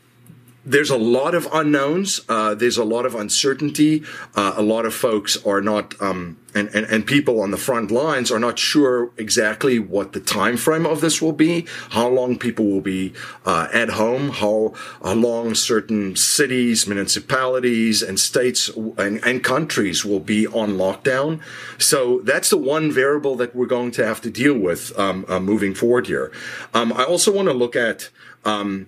there's 0.63 0.89
a 0.89 0.97
lot 0.97 1.33
of 1.33 1.47
unknowns. 1.51 2.21
Uh, 2.29 2.53
there's 2.53 2.77
a 2.77 2.83
lot 2.83 3.05
of 3.05 3.15
uncertainty. 3.15 4.03
Uh, 4.35 4.53
a 4.55 4.61
lot 4.61 4.85
of 4.85 4.93
folks 4.93 5.43
are 5.45 5.61
not, 5.61 5.99
um, 5.99 6.37
and, 6.53 6.69
and, 6.75 6.85
and 6.85 7.07
people 7.07 7.41
on 7.41 7.49
the 7.49 7.57
front 7.57 7.89
lines 7.89 8.31
are 8.31 8.39
not 8.39 8.59
sure 8.59 9.11
exactly 9.17 9.79
what 9.79 10.13
the 10.13 10.19
time 10.19 10.57
frame 10.57 10.85
of 10.85 11.01
this 11.01 11.21
will 11.21 11.31
be, 11.33 11.65
how 11.89 12.07
long 12.07 12.37
people 12.37 12.65
will 12.65 12.81
be 12.81 13.13
uh, 13.45 13.69
at 13.73 13.89
home, 13.91 14.29
how, 14.29 14.73
how 15.03 15.13
long 15.13 15.55
certain 15.55 16.15
cities, 16.15 16.85
municipalities, 16.85 18.03
and 18.03 18.19
states 18.19 18.69
and, 18.97 19.23
and 19.25 19.43
countries 19.43 20.05
will 20.05 20.19
be 20.19 20.45
on 20.45 20.73
lockdown. 20.73 21.41
So 21.79 22.19
that's 22.19 22.51
the 22.51 22.57
one 22.57 22.91
variable 22.91 23.35
that 23.37 23.55
we're 23.55 23.65
going 23.65 23.91
to 23.91 24.05
have 24.05 24.21
to 24.21 24.29
deal 24.29 24.57
with 24.57 24.97
um, 24.99 25.25
uh, 25.27 25.39
moving 25.39 25.73
forward 25.73 26.05
here. 26.05 26.31
Um, 26.73 26.93
I 26.93 27.03
also 27.03 27.31
want 27.31 27.47
to 27.47 27.53
look 27.53 27.75
at 27.75 28.09
um, 28.45 28.87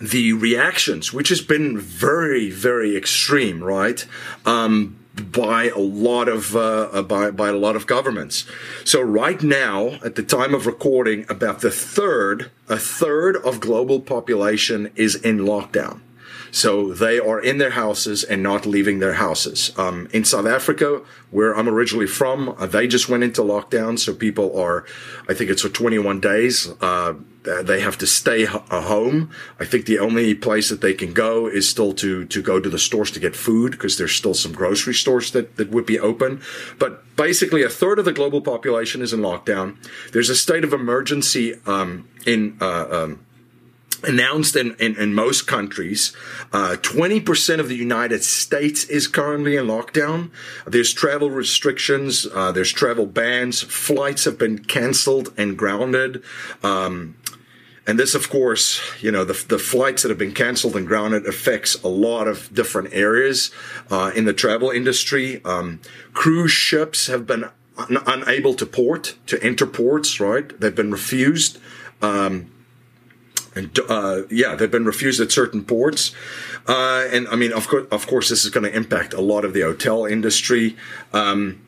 the 0.00 0.32
reactions, 0.32 1.12
which 1.12 1.28
has 1.28 1.40
been 1.40 1.78
very, 1.78 2.50
very 2.50 2.96
extreme, 2.96 3.62
right? 3.62 4.04
Um, 4.46 4.96
by 5.14 5.68
a 5.68 5.78
lot 5.78 6.28
of 6.28 6.56
uh, 6.56 6.88
uh, 6.92 7.02
by 7.02 7.30
by 7.30 7.48
a 7.48 7.56
lot 7.56 7.76
of 7.76 7.86
governments. 7.86 8.46
So 8.84 9.02
right 9.02 9.42
now, 9.42 9.98
at 10.04 10.14
the 10.14 10.22
time 10.22 10.54
of 10.54 10.66
recording, 10.66 11.26
about 11.28 11.60
the 11.60 11.70
third 11.70 12.50
a 12.68 12.78
third 12.78 13.36
of 13.36 13.60
global 13.60 14.00
population 14.00 14.90
is 14.94 15.16
in 15.16 15.40
lockdown. 15.40 16.00
So 16.52 16.92
they 16.92 17.18
are 17.20 17.40
in 17.40 17.58
their 17.58 17.70
houses 17.70 18.24
and 18.24 18.42
not 18.42 18.66
leaving 18.66 18.98
their 18.98 19.14
houses. 19.14 19.72
Um, 19.78 20.08
in 20.12 20.24
South 20.24 20.46
Africa, 20.46 21.02
where 21.30 21.56
I'm 21.56 21.68
originally 21.68 22.08
from, 22.08 22.48
uh, 22.58 22.66
they 22.66 22.88
just 22.88 23.08
went 23.08 23.22
into 23.22 23.42
lockdown. 23.42 23.98
So 23.98 24.14
people 24.14 24.58
are, 24.58 24.84
I 25.28 25.34
think 25.34 25.50
it's 25.50 25.62
for 25.62 25.68
21 25.68 26.20
days. 26.20 26.68
Uh, 26.80 27.14
they 27.42 27.80
have 27.80 27.96
to 27.98 28.06
stay 28.06 28.42
h- 28.42 28.50
uh, 28.70 28.82
home. 28.82 29.30
I 29.58 29.64
think 29.64 29.86
the 29.86 29.98
only 29.98 30.34
place 30.34 30.68
that 30.68 30.80
they 30.80 30.92
can 30.92 31.12
go 31.12 31.46
is 31.46 31.68
still 31.68 31.92
to 31.94 32.24
to 32.26 32.42
go 32.42 32.60
to 32.60 32.68
the 32.68 32.78
stores 32.78 33.10
to 33.12 33.20
get 33.20 33.34
food 33.34 33.72
because 33.72 33.96
there's 33.96 34.14
still 34.14 34.34
some 34.34 34.52
grocery 34.52 34.94
stores 34.94 35.30
that 35.32 35.56
that 35.56 35.70
would 35.70 35.86
be 35.86 35.98
open. 35.98 36.42
But 36.78 37.16
basically, 37.16 37.62
a 37.62 37.68
third 37.68 37.98
of 37.98 38.04
the 38.04 38.12
global 38.12 38.40
population 38.40 39.00
is 39.00 39.12
in 39.12 39.20
lockdown. 39.20 39.76
There's 40.12 40.30
a 40.30 40.36
state 40.36 40.64
of 40.64 40.72
emergency 40.72 41.54
um, 41.66 42.08
in. 42.26 42.56
Uh, 42.60 42.86
um, 42.90 43.26
announced 44.02 44.56
in, 44.56 44.74
in, 44.76 44.96
in, 44.96 45.14
most 45.14 45.46
countries. 45.46 46.14
Uh, 46.52 46.76
20% 46.80 47.60
of 47.60 47.68
the 47.68 47.76
United 47.76 48.24
States 48.24 48.84
is 48.84 49.06
currently 49.06 49.56
in 49.56 49.66
lockdown. 49.66 50.30
There's 50.66 50.92
travel 50.92 51.30
restrictions. 51.30 52.26
Uh, 52.26 52.52
there's 52.52 52.72
travel 52.72 53.06
bans. 53.06 53.60
Flights 53.62 54.24
have 54.24 54.38
been 54.38 54.58
canceled 54.60 55.32
and 55.36 55.56
grounded. 55.56 56.22
Um, 56.62 57.16
and 57.90 57.98
this, 57.98 58.14
of 58.14 58.30
course, 58.30 58.80
you 59.02 59.10
know, 59.10 59.24
the, 59.24 59.32
the 59.48 59.58
flights 59.58 60.04
that 60.04 60.10
have 60.10 60.18
been 60.18 60.30
canceled 60.30 60.76
and 60.76 60.86
grounded 60.86 61.26
affects 61.26 61.74
a 61.82 61.88
lot 61.88 62.28
of 62.28 62.48
different 62.54 62.94
areas 62.94 63.50
uh, 63.90 64.12
in 64.14 64.26
the 64.26 64.32
travel 64.32 64.70
industry. 64.70 65.44
Um, 65.44 65.80
cruise 66.12 66.52
ships 66.52 67.08
have 67.08 67.26
been 67.26 67.46
un- 67.76 67.98
unable 68.06 68.54
to 68.54 68.64
port, 68.64 69.16
to 69.26 69.42
enter 69.42 69.66
ports, 69.66 70.20
right? 70.20 70.48
They've 70.60 70.72
been 70.72 70.92
refused. 70.92 71.58
Um, 72.00 72.52
and 73.56 73.76
uh, 73.88 74.22
yeah, 74.30 74.54
they've 74.54 74.70
been 74.70 74.84
refused 74.84 75.20
at 75.20 75.32
certain 75.32 75.64
ports. 75.64 76.14
Uh, 76.68 77.08
and 77.10 77.26
I 77.26 77.34
mean, 77.34 77.52
of 77.52 77.66
course, 77.66 77.88
of 77.90 78.06
course, 78.06 78.28
this 78.28 78.44
is 78.44 78.52
going 78.52 78.70
to 78.70 78.72
impact 78.72 79.14
a 79.14 79.20
lot 79.20 79.44
of 79.44 79.52
the 79.52 79.62
hotel 79.62 80.06
industry. 80.06 80.76
Um, 81.12 81.60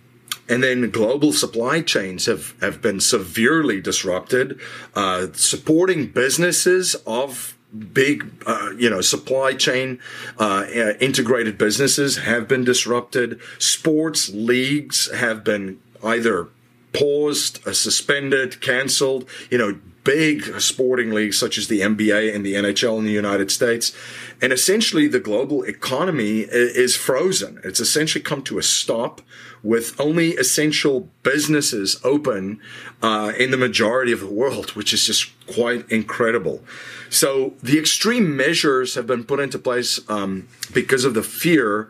and 0.53 0.63
then 0.63 0.91
global 0.91 1.33
supply 1.33 1.81
chains 1.81 2.27
have, 2.27 2.55
have 2.61 2.83
been 2.83 3.01
severely 3.01 3.81
disrupted, 3.81 4.61
uh, 4.95 5.29
supporting 5.33 6.09
businesses 6.09 6.95
of 7.07 7.57
big, 7.95 8.31
uh, 8.47 8.73
you 8.77 8.91
know, 8.91 9.01
supply 9.01 9.55
chain 9.55 9.99
uh, 10.39 10.67
integrated 11.01 11.57
businesses 11.57 12.19
have 12.19 12.47
been 12.49 12.65
disrupted. 12.65 13.41
Sports 13.59 14.29
leagues 14.29 15.11
have 15.11 15.43
been 15.43 15.81
either 16.05 16.49
paused, 16.93 17.67
uh, 17.67 17.73
suspended, 17.73 18.61
canceled. 18.61 19.27
You 19.51 19.57
know, 19.57 19.79
big 20.05 20.61
sporting 20.61 21.13
leagues 21.13 21.39
such 21.39 21.57
as 21.57 21.69
the 21.69 21.81
NBA 21.81 22.35
and 22.35 22.45
the 22.45 22.55
NHL 22.55 22.99
in 22.99 23.07
the 23.07 23.11
United 23.11 23.51
States. 23.51 23.97
And 24.43 24.53
essentially, 24.53 25.09
the 25.09 25.21
global 25.21 25.63
economy 25.63 26.41
is 26.41 26.95
frozen. 26.95 27.59
It's 27.65 27.81
essentially 27.81 28.23
come 28.23 28.43
to 28.43 28.59
a 28.59 28.63
stop 28.63 29.23
with 29.63 29.99
only 30.01 30.35
essential 30.37 31.09
businesses 31.23 32.01
open 32.03 32.61
uh, 33.01 33.33
in 33.39 33.51
the 33.51 33.57
majority 33.57 34.13
of 34.13 34.21
the 34.21 34.27
world, 34.27 34.71
which 34.71 34.93
is 34.93 35.07
just 35.07 35.31
quite 35.47 35.89
incredible. 35.91 36.65
So 37.11 37.55
the 37.63 37.79
extreme 37.79 38.37
measures 38.37 38.95
have 38.95 39.07
been 39.07 39.25
put 39.25 39.39
into 39.41 39.59
place 39.59 40.01
um, 40.09 40.49
because 40.73 41.05
of 41.05 41.15
the 41.15 41.23
fear 41.23 41.89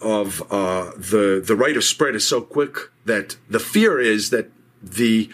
of 0.00 0.42
uh, 0.52 0.92
the 0.96 1.42
the 1.44 1.56
rate 1.56 1.76
of 1.76 1.84
spread 1.84 2.14
is 2.14 2.26
so 2.26 2.40
quick 2.40 2.90
that 3.04 3.36
the 3.48 3.58
fear 3.58 3.98
is 3.98 4.30
that 4.30 4.50
the 4.82 5.30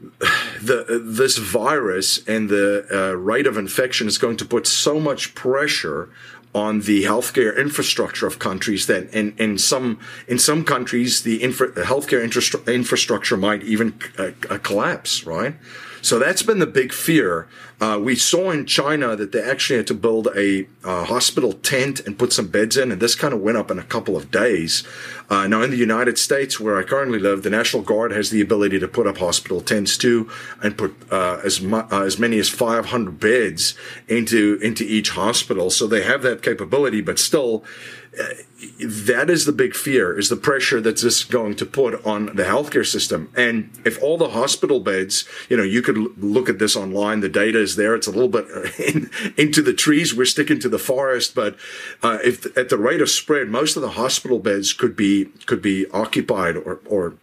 the 0.60 1.02
this 1.04 1.38
virus 1.38 2.26
and 2.26 2.48
the 2.48 2.86
uh, 2.92 3.16
rate 3.16 3.46
of 3.46 3.56
infection 3.56 4.08
is 4.08 4.18
going 4.18 4.36
to 4.36 4.44
put 4.44 4.66
so 4.66 4.98
much 4.98 5.34
pressure 5.34 6.08
on 6.54 6.80
the 6.80 7.04
healthcare 7.04 7.56
infrastructure 7.56 8.26
of 8.26 8.38
countries 8.38 8.86
that 8.86 9.12
in, 9.14 9.34
in 9.38 9.56
some 9.56 9.98
in 10.28 10.38
some 10.38 10.64
countries 10.64 11.22
the 11.22 11.42
infra, 11.42 11.70
healthcare 11.72 12.22
infrastructure 12.66 13.36
might 13.36 13.62
even 13.62 13.98
uh, 14.18 14.30
uh, 14.50 14.58
collapse 14.58 15.24
right 15.24 15.54
so 16.02 16.18
that's 16.18 16.42
been 16.42 16.58
the 16.58 16.66
big 16.66 16.92
fear. 16.92 17.48
Uh, 17.80 17.98
we 18.02 18.16
saw 18.16 18.50
in 18.50 18.66
China 18.66 19.16
that 19.16 19.32
they 19.32 19.42
actually 19.42 19.76
had 19.76 19.86
to 19.86 19.94
build 19.94 20.28
a 20.36 20.66
uh, 20.84 21.04
hospital 21.04 21.52
tent 21.52 22.00
and 22.00 22.18
put 22.18 22.32
some 22.32 22.48
beds 22.48 22.76
in, 22.76 22.92
and 22.92 23.00
this 23.00 23.14
kind 23.14 23.32
of 23.32 23.40
went 23.40 23.56
up 23.56 23.70
in 23.70 23.78
a 23.78 23.84
couple 23.84 24.16
of 24.16 24.30
days. 24.30 24.84
Uh, 25.30 25.46
now, 25.46 25.62
in 25.62 25.70
the 25.70 25.76
United 25.76 26.18
States, 26.18 26.60
where 26.60 26.76
I 26.76 26.82
currently 26.82 27.18
live, 27.18 27.42
the 27.42 27.50
National 27.50 27.82
Guard 27.82 28.10
has 28.12 28.30
the 28.30 28.40
ability 28.40 28.80
to 28.80 28.88
put 28.88 29.06
up 29.06 29.18
hospital 29.18 29.60
tents 29.60 29.96
too, 29.96 30.28
and 30.62 30.76
put 30.76 30.94
uh, 31.10 31.40
as 31.44 31.60
mu- 31.60 31.86
uh, 31.90 32.02
as 32.02 32.18
many 32.18 32.38
as 32.38 32.48
500 32.48 33.18
beds 33.18 33.74
into 34.08 34.58
into 34.60 34.84
each 34.84 35.10
hospital. 35.10 35.70
So 35.70 35.86
they 35.86 36.02
have 36.02 36.22
that 36.22 36.42
capability, 36.42 37.00
but 37.00 37.18
still 37.18 37.64
that 38.12 39.30
is 39.30 39.46
the 39.46 39.52
big 39.52 39.74
fear 39.74 40.18
is 40.18 40.28
the 40.28 40.36
pressure 40.36 40.80
that 40.80 40.96
this 40.96 41.04
is 41.04 41.24
going 41.24 41.56
to 41.56 41.64
put 41.64 42.04
on 42.04 42.26
the 42.26 42.44
healthcare 42.44 42.86
system. 42.86 43.32
And 43.34 43.70
if 43.84 44.02
all 44.02 44.18
the 44.18 44.30
hospital 44.30 44.80
beds 44.80 45.24
you 45.48 45.56
know 45.56 45.62
you 45.62 45.82
could 45.82 45.96
look 45.96 46.48
at 46.48 46.58
this 46.58 46.76
online 46.76 47.20
the 47.20 47.28
data 47.28 47.58
is 47.58 47.76
there 47.76 47.94
it's 47.94 48.06
a 48.06 48.10
little 48.10 48.28
bit 48.28 48.46
in, 48.78 49.10
into 49.36 49.62
the 49.62 49.72
trees 49.72 50.14
we're 50.14 50.24
sticking 50.24 50.58
to 50.60 50.68
the 50.68 50.78
forest 50.78 51.34
but 51.34 51.56
uh, 52.02 52.18
if 52.24 52.56
at 52.56 52.68
the 52.68 52.78
rate 52.78 53.00
of 53.00 53.10
spread 53.10 53.48
most 53.48 53.76
of 53.76 53.82
the 53.82 53.90
hospital 53.90 54.38
beds 54.38 54.72
could 54.72 54.96
be 54.96 55.26
could 55.46 55.62
be 55.62 55.88
occupied 55.90 56.56
or 56.56 56.80
or 56.86 57.14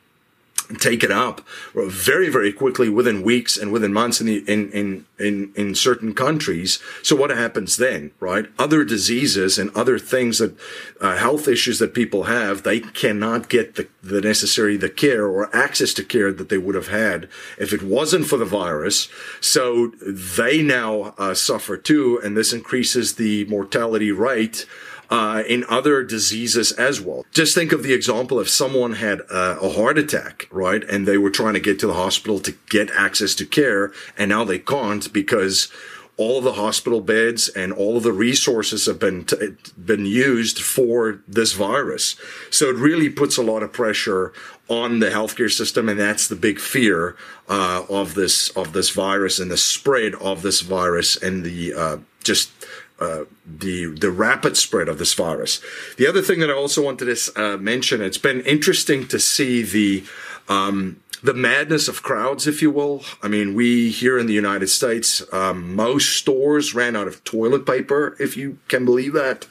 taken 0.78 1.12
up 1.12 1.42
very, 1.74 2.30
very 2.30 2.54
quickly 2.54 2.90
within 2.90 3.24
weeks 3.24 3.58
and 3.58 3.72
within 3.72 3.92
months 3.92 4.22
in 4.22 4.28
the, 4.28 4.38
in, 4.48 4.72
in, 4.72 5.06
in, 5.18 5.52
in 5.56 5.74
certain 5.74 6.14
countries. 6.14 6.80
So 7.02 7.16
what 7.16 7.32
happens 7.32 7.78
then, 7.78 8.12
right? 8.20 8.46
Other 8.60 8.84
diseases 8.84 9.58
and 9.58 9.72
other 9.72 9.98
things 9.98 10.38
that, 10.38 10.56
uh, 11.02 11.18
health 11.18 11.48
issues 11.48 11.80
that 11.80 11.94
people 11.94 12.24
have, 12.24 12.64
they 12.64 12.82
cannot 12.82 13.50
get 13.50 13.76
the, 13.76 13.88
the 14.04 14.22
necessary, 14.22 14.78
the 14.78 14.90
care 14.90 15.26
or 15.26 15.54
access 15.56 15.94
to 15.96 16.04
care 16.04 16.32
that 16.32 16.50
they 16.50 16.58
would 16.58 16.76
have 16.76 16.90
had 16.90 17.28
if 17.58 17.74
it 17.74 17.82
wasn't 17.82 18.28
for 18.28 18.38
the 18.38 18.46
virus. 18.46 19.10
So 19.42 19.88
they 20.06 20.62
now 20.62 21.16
uh, 21.18 21.34
suffer 21.34 21.78
too. 21.78 22.20
And 22.24 22.38
this 22.38 22.54
increases 22.54 23.16
the 23.16 23.46
mortality 23.46 24.12
rate 24.12 24.66
uh, 25.10 25.44
in 25.48 25.66
other 25.70 26.04
diseases 26.04 26.72
as 26.74 27.02
well. 27.02 27.26
Just 27.32 27.56
think 27.56 27.72
of 27.72 27.84
the 27.84 27.94
example 27.94 28.40
if 28.40 28.50
someone 28.50 28.94
had 28.94 29.22
uh, 29.32 29.58
a 29.62 29.70
heart 29.70 29.98
attack, 29.98 30.48
right? 30.52 30.84
And 30.84 31.08
they 31.08 31.18
were 31.18 31.32
trying 31.32 31.56
to 31.56 31.60
get 31.60 31.80
to 31.80 31.88
the 31.88 31.94
hospital 31.94 32.40
to 32.40 32.56
get 32.70 32.92
access 32.92 33.36
to 33.36 33.46
care, 33.46 33.92
and 34.18 34.30
now 34.30 34.44
they 34.44 34.60
can't 34.60 35.12
because 35.12 35.72
all 36.20 36.40
of 36.40 36.44
the 36.44 36.54
hospital 36.54 37.00
beds 37.00 37.48
and 37.48 37.72
all 37.72 37.96
of 37.96 38.04
the 38.04 38.12
resources 38.12 38.86
have 38.88 39.00
been 39.00 39.24
t- 39.24 39.56
been 39.78 40.06
used 40.06 40.60
for 40.60 41.22
this 41.26 41.54
virus. 41.54 42.18
So 42.52 42.70
it 42.70 42.76
really 42.76 43.10
puts 43.10 43.38
a 43.38 43.42
lot 43.42 43.64
of 43.64 43.72
pressure 43.72 44.34
on 44.68 45.00
the 45.00 45.10
healthcare 45.10 45.50
system, 45.50 45.88
and 45.88 45.98
that's 45.98 46.28
the 46.28 46.36
big 46.36 46.60
fear 46.60 47.16
uh, 47.48 47.86
of 47.90 48.16
this 48.16 48.50
of 48.50 48.74
this 48.74 48.90
virus 48.90 49.40
and 49.40 49.50
the 49.50 49.58
spread 49.58 50.14
of 50.16 50.42
this 50.42 50.60
virus 50.60 51.16
and 51.16 51.46
the 51.46 51.74
uh, 51.74 51.98
just 52.22 52.52
uh, 53.00 53.26
the 53.46 53.86
the 53.86 54.12
rapid 54.12 54.58
spread 54.58 54.90
of 54.90 54.98
this 54.98 55.14
virus. 55.14 55.62
The 55.98 56.08
other 56.08 56.22
thing 56.22 56.40
that 56.40 56.50
I 56.50 56.54
also 56.54 56.84
wanted 56.84 57.16
to 57.16 57.32
uh, 57.36 57.58
mention, 57.58 58.02
it's 58.02 58.18
been 58.18 58.42
interesting 58.42 59.08
to 59.08 59.20
see 59.20 59.62
the 59.62 60.04
um, 60.48 61.00
the 61.22 61.34
madness 61.34 61.88
of 61.88 62.02
crowds, 62.02 62.48
if 62.48 62.62
you 62.62 62.72
will. 62.72 63.04
I 63.22 63.28
mean, 63.28 63.54
we 63.54 63.90
here 63.90 64.18
in 64.18 64.26
the 64.26 64.34
United 64.34 64.68
States, 64.68 65.22
um, 65.34 65.76
most 65.76 66.18
stores 66.18 66.74
ran 66.74 66.96
out 66.96 67.08
of 67.08 67.24
toilet 67.24 67.66
paper, 67.66 68.16
if 68.20 68.38
you 68.38 68.58
can 68.68 68.86
believe 68.86 69.14
that. 69.14 69.46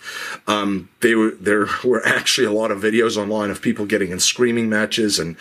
Um, 0.46 0.88
they 1.00 1.14
were 1.14 1.32
there 1.32 1.66
were 1.84 2.06
actually 2.06 2.46
a 2.46 2.52
lot 2.52 2.70
of 2.70 2.80
videos 2.80 3.16
online 3.16 3.50
of 3.50 3.62
people 3.62 3.86
getting 3.86 4.10
in 4.10 4.20
screaming 4.20 4.68
matches 4.68 5.18
and. 5.18 5.36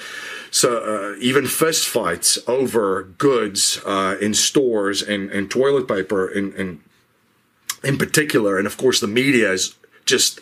So 0.50 0.78
uh, 0.78 1.20
even 1.20 1.46
fist 1.46 1.90
fights 1.90 2.40
over 2.48 3.04
goods 3.18 3.82
uh, 3.86 4.16
in 4.22 4.34
stores 4.34 5.02
and, 5.02 5.30
and 5.30 5.52
toilet 5.52 5.90
paper 5.90 6.26
and, 6.26 6.54
and 6.54 6.80
in 7.88 7.98
particular, 7.98 8.58
and 8.58 8.68
of 8.68 8.78
course 8.78 9.00
the 9.00 9.08
media 9.08 9.52
is 9.52 9.76
just 10.06 10.40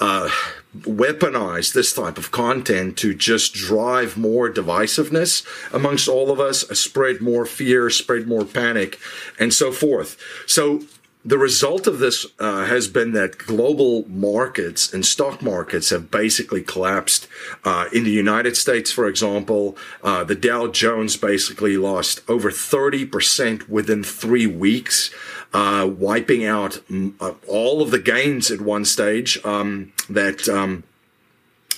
uh, 0.00 0.30
weaponized 0.76 1.74
this 1.74 1.92
type 1.92 2.18
of 2.18 2.30
content 2.30 2.96
to 2.96 3.14
just 3.14 3.52
drive 3.52 4.16
more 4.16 4.50
divisiveness 4.50 5.44
amongst 5.72 6.08
all 6.08 6.30
of 6.30 6.40
us, 6.40 6.60
spread 6.78 7.20
more 7.20 7.44
fear, 7.44 7.90
spread 7.90 8.26
more 8.26 8.44
panic, 8.44 8.98
and 9.38 9.52
so 9.52 9.70
forth. 9.70 10.16
So 10.46 10.82
the 11.24 11.38
result 11.38 11.86
of 11.86 11.98
this 11.98 12.26
uh, 12.38 12.64
has 12.64 12.86
been 12.88 13.12
that 13.12 13.38
global 13.38 14.08
markets 14.08 14.92
and 14.94 15.04
stock 15.04 15.42
markets 15.42 15.90
have 15.90 16.10
basically 16.10 16.62
collapsed. 16.62 17.26
Uh, 17.64 17.86
in 17.92 18.04
the 18.04 18.10
United 18.10 18.56
States, 18.56 18.90
for 18.92 19.06
example, 19.06 19.76
uh, 20.02 20.22
the 20.24 20.36
Dow 20.36 20.68
Jones 20.68 21.16
basically 21.16 21.76
lost 21.76 22.22
over 22.28 22.50
30% 22.50 23.68
within 23.68 24.04
three 24.04 24.46
weeks, 24.46 25.10
uh, 25.52 25.88
wiping 25.90 26.44
out 26.44 26.80
uh, 27.20 27.32
all 27.46 27.82
of 27.82 27.90
the 27.90 27.98
gains 27.98 28.50
at 28.50 28.60
one 28.60 28.84
stage 28.84 29.38
um, 29.44 29.92
that 30.08 30.48
um, 30.48 30.84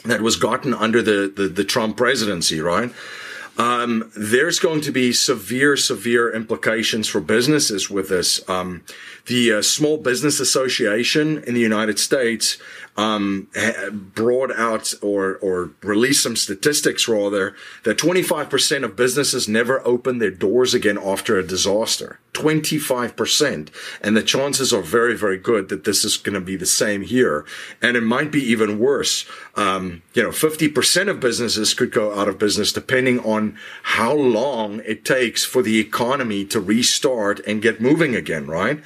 that 0.04 0.22
was 0.22 0.36
gotten 0.36 0.74
under 0.74 1.02
the, 1.02 1.32
the, 1.34 1.48
the 1.48 1.64
Trump 1.64 1.96
presidency, 1.96 2.60
right? 2.60 2.90
Um, 3.58 4.10
there's 4.16 4.58
going 4.58 4.80
to 4.82 4.90
be 4.90 5.12
severe, 5.12 5.76
severe 5.76 6.32
implications 6.32 7.08
for 7.08 7.20
businesses 7.20 7.90
with 7.90 8.08
this. 8.08 8.48
Um, 8.48 8.82
the 9.26 9.52
uh, 9.52 9.62
Small 9.62 9.98
Business 9.98 10.40
Association 10.40 11.44
in 11.44 11.52
the 11.52 11.60
United 11.60 11.98
States 11.98 12.56
um, 13.00 13.48
brought 14.14 14.52
out 14.52 14.92
or 15.00 15.36
or 15.36 15.70
released 15.82 16.22
some 16.22 16.36
statistics 16.36 17.08
rather 17.08 17.54
that 17.84 17.96
25% 17.96 18.84
of 18.84 18.94
businesses 18.94 19.48
never 19.48 19.86
open 19.86 20.18
their 20.18 20.30
doors 20.30 20.74
again 20.74 20.98
after 20.98 21.38
a 21.38 21.46
disaster. 21.46 22.18
25%, 22.34 23.68
and 24.02 24.16
the 24.16 24.22
chances 24.22 24.72
are 24.72 24.82
very 24.82 25.16
very 25.16 25.38
good 25.38 25.68
that 25.70 25.84
this 25.84 26.04
is 26.04 26.16
going 26.16 26.34
to 26.34 26.40
be 26.40 26.56
the 26.56 26.66
same 26.66 27.02
here, 27.02 27.44
and 27.80 27.96
it 27.96 28.02
might 28.02 28.30
be 28.30 28.42
even 28.42 28.78
worse. 28.78 29.24
Um, 29.56 30.02
you 30.14 30.22
know, 30.22 30.30
50% 30.30 31.08
of 31.08 31.20
businesses 31.20 31.74
could 31.74 31.90
go 31.90 32.18
out 32.18 32.28
of 32.28 32.38
business 32.38 32.72
depending 32.72 33.18
on 33.20 33.58
how 33.82 34.14
long 34.14 34.80
it 34.84 35.04
takes 35.04 35.44
for 35.44 35.62
the 35.62 35.80
economy 35.80 36.44
to 36.46 36.60
restart 36.60 37.40
and 37.46 37.62
get 37.62 37.80
moving 37.80 38.14
again. 38.14 38.46
Right. 38.46 38.80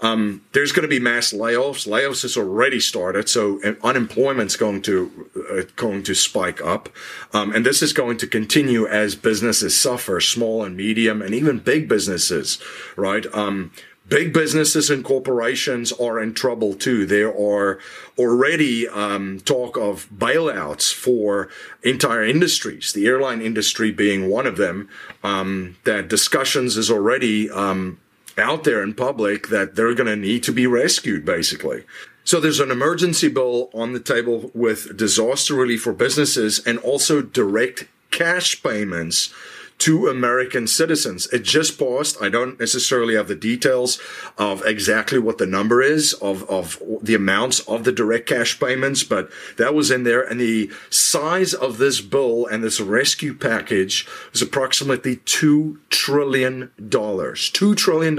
Um, 0.00 0.42
there's 0.52 0.72
going 0.72 0.82
to 0.82 0.88
be 0.88 1.00
mass 1.00 1.32
layoffs. 1.32 1.86
Layoffs 1.88 2.22
has 2.22 2.36
already 2.36 2.80
started, 2.80 3.28
so 3.28 3.60
unemployment's 3.82 4.56
going 4.56 4.82
to 4.82 5.30
uh, 5.50 5.62
going 5.76 6.02
to 6.04 6.14
spike 6.14 6.60
up, 6.60 6.88
um, 7.32 7.54
and 7.54 7.66
this 7.66 7.82
is 7.82 7.92
going 7.92 8.16
to 8.18 8.26
continue 8.26 8.86
as 8.86 9.16
businesses 9.16 9.76
suffer, 9.76 10.20
small 10.20 10.62
and 10.62 10.76
medium, 10.76 11.20
and 11.20 11.34
even 11.34 11.58
big 11.58 11.88
businesses, 11.88 12.60
right? 12.96 13.26
Um, 13.34 13.72
big 14.08 14.32
businesses 14.32 14.90
and 14.90 15.04
corporations 15.04 15.92
are 15.92 16.20
in 16.20 16.34
trouble 16.34 16.74
too. 16.74 17.04
There 17.04 17.36
are 17.36 17.78
already 18.18 18.88
um, 18.88 19.40
talk 19.40 19.76
of 19.76 20.08
bailouts 20.10 20.92
for 20.92 21.48
entire 21.82 22.24
industries, 22.24 22.92
the 22.92 23.06
airline 23.06 23.42
industry 23.42 23.90
being 23.90 24.28
one 24.28 24.46
of 24.46 24.56
them. 24.56 24.88
Um, 25.22 25.76
that 25.84 26.08
discussions 26.08 26.76
is 26.76 26.90
already 26.90 27.50
um, 27.50 27.98
out 28.38 28.64
there 28.64 28.82
in 28.82 28.94
public 28.94 29.48
that 29.48 29.74
they're 29.74 29.94
going 29.94 30.06
to 30.06 30.16
need 30.16 30.42
to 30.44 30.52
be 30.52 30.66
rescued, 30.66 31.24
basically. 31.24 31.84
So 32.24 32.40
there's 32.40 32.60
an 32.60 32.70
emergency 32.70 33.28
bill 33.28 33.70
on 33.72 33.92
the 33.92 34.00
table 34.00 34.50
with 34.54 34.96
disaster 34.96 35.54
relief 35.54 35.82
for 35.82 35.92
businesses 35.92 36.58
and 36.66 36.78
also 36.80 37.22
direct 37.22 37.88
cash 38.10 38.62
payments 38.62 39.32
to 39.78 40.08
American 40.08 40.66
citizens. 40.66 41.28
It 41.28 41.44
just 41.44 41.78
passed. 41.78 42.20
I 42.20 42.28
don't 42.28 42.58
necessarily 42.58 43.14
have 43.14 43.28
the 43.28 43.36
details 43.36 44.00
of 44.36 44.64
exactly 44.66 45.18
what 45.18 45.38
the 45.38 45.46
number 45.46 45.80
is 45.80 46.14
of, 46.14 46.42
of 46.50 46.82
the 47.00 47.14
amounts 47.14 47.60
of 47.60 47.84
the 47.84 47.92
direct 47.92 48.28
cash 48.28 48.58
payments, 48.58 49.04
but 49.04 49.30
that 49.56 49.74
was 49.74 49.90
in 49.90 50.02
there. 50.02 50.22
And 50.22 50.40
the 50.40 50.70
size 50.90 51.54
of 51.54 51.78
this 51.78 52.00
bill 52.00 52.46
and 52.46 52.62
this 52.62 52.80
rescue 52.80 53.34
package 53.34 54.06
is 54.32 54.42
approximately 54.42 55.16
$2 55.16 55.78
trillion. 55.90 56.70
$2 56.80 57.76
trillion. 57.76 58.18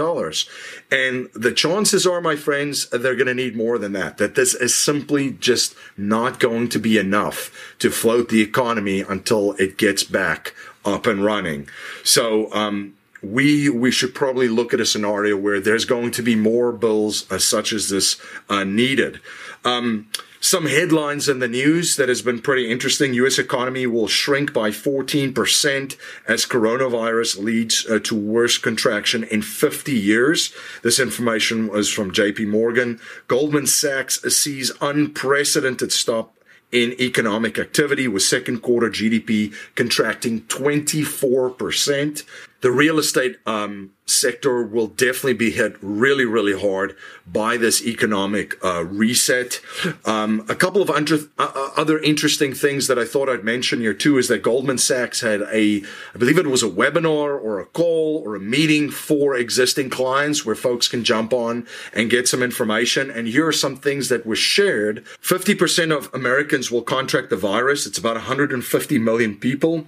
And 0.91 1.29
the 1.33 1.53
chances 1.53 2.07
are, 2.07 2.21
my 2.21 2.37
friends, 2.37 2.89
they're 2.89 3.15
going 3.15 3.27
to 3.27 3.33
need 3.33 3.57
more 3.57 3.77
than 3.77 3.91
that, 3.93 4.17
that 4.17 4.35
this 4.35 4.53
is 4.53 4.73
simply 4.73 5.33
just 5.33 5.75
not 5.97 6.39
going 6.39 6.69
to 6.69 6.79
be 6.79 6.97
enough 6.97 7.75
to 7.79 7.91
float 7.91 8.29
the 8.29 8.41
economy 8.41 9.01
until 9.01 9.53
it 9.53 9.77
gets 9.77 10.03
back 10.03 10.53
up 10.85 11.05
and 11.05 11.23
running. 11.23 11.67
So, 12.03 12.51
um, 12.53 12.95
we 13.21 13.69
we 13.69 13.91
should 13.91 14.15
probably 14.15 14.47
look 14.47 14.73
at 14.73 14.79
a 14.79 14.85
scenario 14.85 15.35
where 15.35 15.59
there's 15.59 15.85
going 15.85 16.11
to 16.11 16.21
be 16.21 16.35
more 16.35 16.71
bills 16.71 17.29
uh, 17.31 17.37
such 17.37 17.73
as 17.73 17.89
this 17.89 18.17
uh, 18.49 18.63
needed. 18.63 19.19
Um, 19.65 20.07
some 20.41 20.67
headlines 20.67 21.27
in 21.27 21.39
the 21.39 21.49
news 21.49 21.97
that 21.97 22.07
has 22.07 22.21
been 22.21 22.39
pretty 22.39 22.71
interesting. 22.71 23.13
U.S. 23.15 23.37
economy 23.37 23.85
will 23.85 24.07
shrink 24.07 24.53
by 24.53 24.69
14% 24.69 25.97
as 26.29 26.45
coronavirus 26.45 27.43
leads 27.43 27.85
uh, 27.85 27.99
to 28.05 28.15
worst 28.15 28.61
contraction 28.61 29.25
in 29.25 29.41
50 29.41 29.91
years. 29.91 30.53
This 30.81 30.97
information 30.97 31.67
was 31.67 31.91
from 31.91 32.13
JP 32.13 32.47
Morgan. 32.47 33.01
Goldman 33.27 33.67
Sachs 33.67 34.21
sees 34.33 34.71
unprecedented 34.79 35.91
stop 35.91 36.33
in 36.71 36.99
economic 37.01 37.57
activity 37.57 38.07
with 38.07 38.23
second 38.23 38.61
quarter 38.61 38.89
GDP 38.89 39.53
contracting 39.75 40.41
24%. 40.41 42.23
The 42.61 42.71
real 42.71 42.99
estate 42.99 43.37
um, 43.45 43.91
sector 44.05 44.63
will 44.63 44.87
definitely 44.87 45.33
be 45.33 45.51
hit 45.51 45.77
really, 45.81 46.25
really 46.25 46.59
hard 46.59 46.95
by 47.25 47.55
this 47.55 47.85
economic 47.85 48.61
uh, 48.63 48.83
reset. 48.83 49.61
Um, 50.03 50.45
a 50.49 50.55
couple 50.55 50.81
of 50.81 50.89
under, 50.89 51.15
uh, 51.37 51.51
uh, 51.55 51.69
other 51.77 51.99
interesting 51.99 52.53
things 52.53 52.87
that 52.87 52.99
I 52.99 53.05
thought 53.05 53.29
I'd 53.29 53.45
mention 53.45 53.79
here 53.79 53.93
too 53.93 54.17
is 54.17 54.27
that 54.27 54.43
Goldman 54.43 54.77
Sachs 54.77 55.21
had 55.21 55.41
a, 55.43 55.83
I 56.13 56.17
believe 56.17 56.37
it 56.37 56.47
was 56.47 56.63
a 56.63 56.69
webinar 56.69 57.41
or 57.41 57.59
a 57.59 57.65
call 57.65 58.21
or 58.25 58.35
a 58.35 58.39
meeting 58.39 58.89
for 58.89 59.35
existing 59.35 59.89
clients 59.89 60.45
where 60.45 60.55
folks 60.55 60.89
can 60.89 61.03
jump 61.05 61.31
on 61.31 61.65
and 61.93 62.09
get 62.09 62.27
some 62.27 62.43
information. 62.43 63.09
And 63.09 63.27
here 63.27 63.47
are 63.47 63.53
some 63.53 63.77
things 63.77 64.09
that 64.09 64.25
were 64.25 64.35
shared. 64.35 65.05
50% 65.21 65.95
of 65.95 66.13
Americans 66.13 66.69
will 66.69 66.81
contract 66.81 67.29
the 67.29 67.37
virus. 67.37 67.85
It's 67.85 67.97
about 67.97 68.15
150 68.15 68.99
million 68.99 69.37
people. 69.37 69.85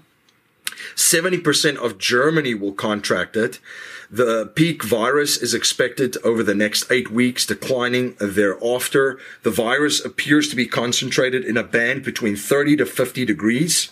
70% 0.95 1.77
of 1.77 1.97
Germany 1.97 2.53
will 2.53 2.73
contract 2.73 3.35
it. 3.35 3.59
The 4.09 4.47
peak 4.55 4.83
virus 4.83 5.37
is 5.37 5.53
expected 5.53 6.17
over 6.23 6.43
the 6.43 6.55
next 6.55 6.91
eight 6.91 7.09
weeks, 7.09 7.45
declining 7.45 8.15
thereafter. 8.19 9.17
The 9.43 9.51
virus 9.51 10.03
appears 10.03 10.49
to 10.49 10.55
be 10.55 10.67
concentrated 10.67 11.45
in 11.45 11.55
a 11.55 11.63
band 11.63 12.03
between 12.03 12.35
30 12.35 12.77
to 12.77 12.85
50 12.85 13.25
degrees 13.25 13.91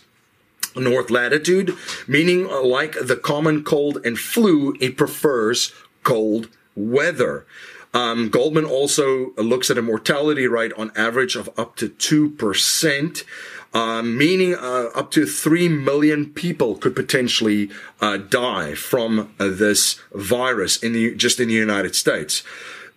north 0.75 1.09
latitude, 1.09 1.75
meaning 2.07 2.47
like 2.47 2.95
the 3.01 3.15
common 3.15 3.63
cold 3.63 4.05
and 4.05 4.19
flu, 4.19 4.75
it 4.79 4.97
prefers 4.97 5.73
cold 6.03 6.49
weather. 6.75 7.45
Um, 7.93 8.29
Goldman 8.29 8.65
also 8.65 9.33
looks 9.35 9.71
at 9.71 9.77
a 9.77 9.81
mortality 9.81 10.47
rate 10.47 10.73
on 10.73 10.91
average 10.95 11.35
of 11.35 11.49
up 11.57 11.75
to 11.77 11.89
2%. 11.89 13.23
Uh, 13.71 14.01
meaning 14.01 14.55
uh, 14.55 14.89
up 14.95 15.11
to 15.11 15.27
3 15.27 15.69
million 15.69 16.33
people 16.33 16.75
could 16.75 16.95
potentially 16.95 17.69
uh, 18.01 18.17
die 18.17 18.73
from 18.73 19.31
uh, 19.39 19.47
this 19.47 20.01
virus 20.11 20.81
in 20.81 20.93
the, 20.93 21.13
just 21.15 21.39
in 21.39 21.47
the 21.47 21.53
United 21.53 21.95
States. 21.95 22.41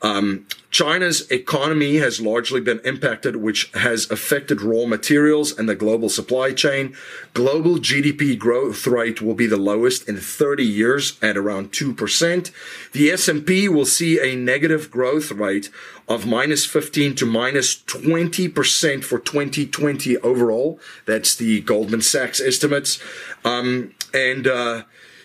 Um, 0.02 0.46
China's 0.72 1.30
economy 1.30 1.96
has 1.96 2.20
largely 2.20 2.60
been 2.60 2.80
impacted, 2.80 3.36
which 3.36 3.70
has 3.72 4.10
affected 4.10 4.62
raw 4.62 4.86
materials 4.86 5.56
and 5.56 5.68
the 5.68 5.74
global 5.74 6.08
supply 6.08 6.52
chain. 6.52 6.96
Global 7.34 7.76
GDP 7.76 8.38
growth 8.38 8.86
rate 8.86 9.20
will 9.20 9.34
be 9.34 9.46
the 9.46 9.58
lowest 9.58 10.08
in 10.08 10.16
30 10.16 10.64
years 10.64 11.18
at 11.22 11.36
around 11.36 11.72
2%. 11.72 12.50
The 12.92 13.10
S&P 13.10 13.68
will 13.68 13.84
see 13.84 14.18
a 14.18 14.34
negative 14.34 14.90
growth 14.90 15.30
rate 15.30 15.70
of 16.08 16.26
minus 16.26 16.64
15 16.64 17.14
to 17.16 17.26
minus 17.26 17.76
20% 17.76 19.04
for 19.04 19.18
2020 19.18 20.16
overall. 20.18 20.80
That's 21.06 21.36
the 21.36 21.60
Goldman 21.60 22.02
Sachs 22.02 22.40
estimates. 22.40 22.98
Um, 23.44 23.94
and, 24.14 24.46
uh, 24.46 24.82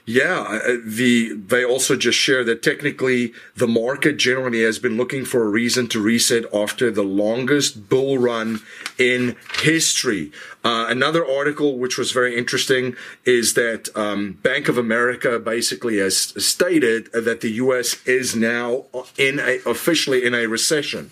yeah, 0.09 0.59
the 0.85 1.33
they 1.33 1.65
also 1.65 1.97
just 1.97 2.17
share 2.17 2.45
that 2.45 2.63
technically 2.63 3.33
the 3.57 3.67
market 3.67 4.15
generally 4.15 4.63
has 4.63 4.79
been 4.79 4.95
looking 4.95 5.25
for 5.25 5.43
a 5.43 5.49
reason 5.49 5.87
to 5.87 6.01
reset 6.01 6.45
after 6.53 6.89
the 6.89 7.03
longest 7.03 7.89
bull 7.89 8.17
run 8.17 8.61
in 8.97 9.35
history. 9.59 10.31
Uh, 10.63 10.85
another 10.87 11.25
article 11.29 11.77
which 11.77 11.97
was 11.97 12.13
very 12.13 12.37
interesting 12.37 12.95
is 13.25 13.55
that 13.55 13.89
um, 13.97 14.39
Bank 14.43 14.69
of 14.69 14.77
America 14.77 15.39
basically 15.39 15.97
has 15.97 16.17
stated 16.41 17.11
that 17.11 17.41
the 17.41 17.51
U.S. 17.63 18.01
is 18.07 18.33
now 18.33 18.85
in 19.17 19.39
a, 19.41 19.59
officially 19.65 20.23
in 20.23 20.33
a 20.33 20.47
recession. 20.47 21.11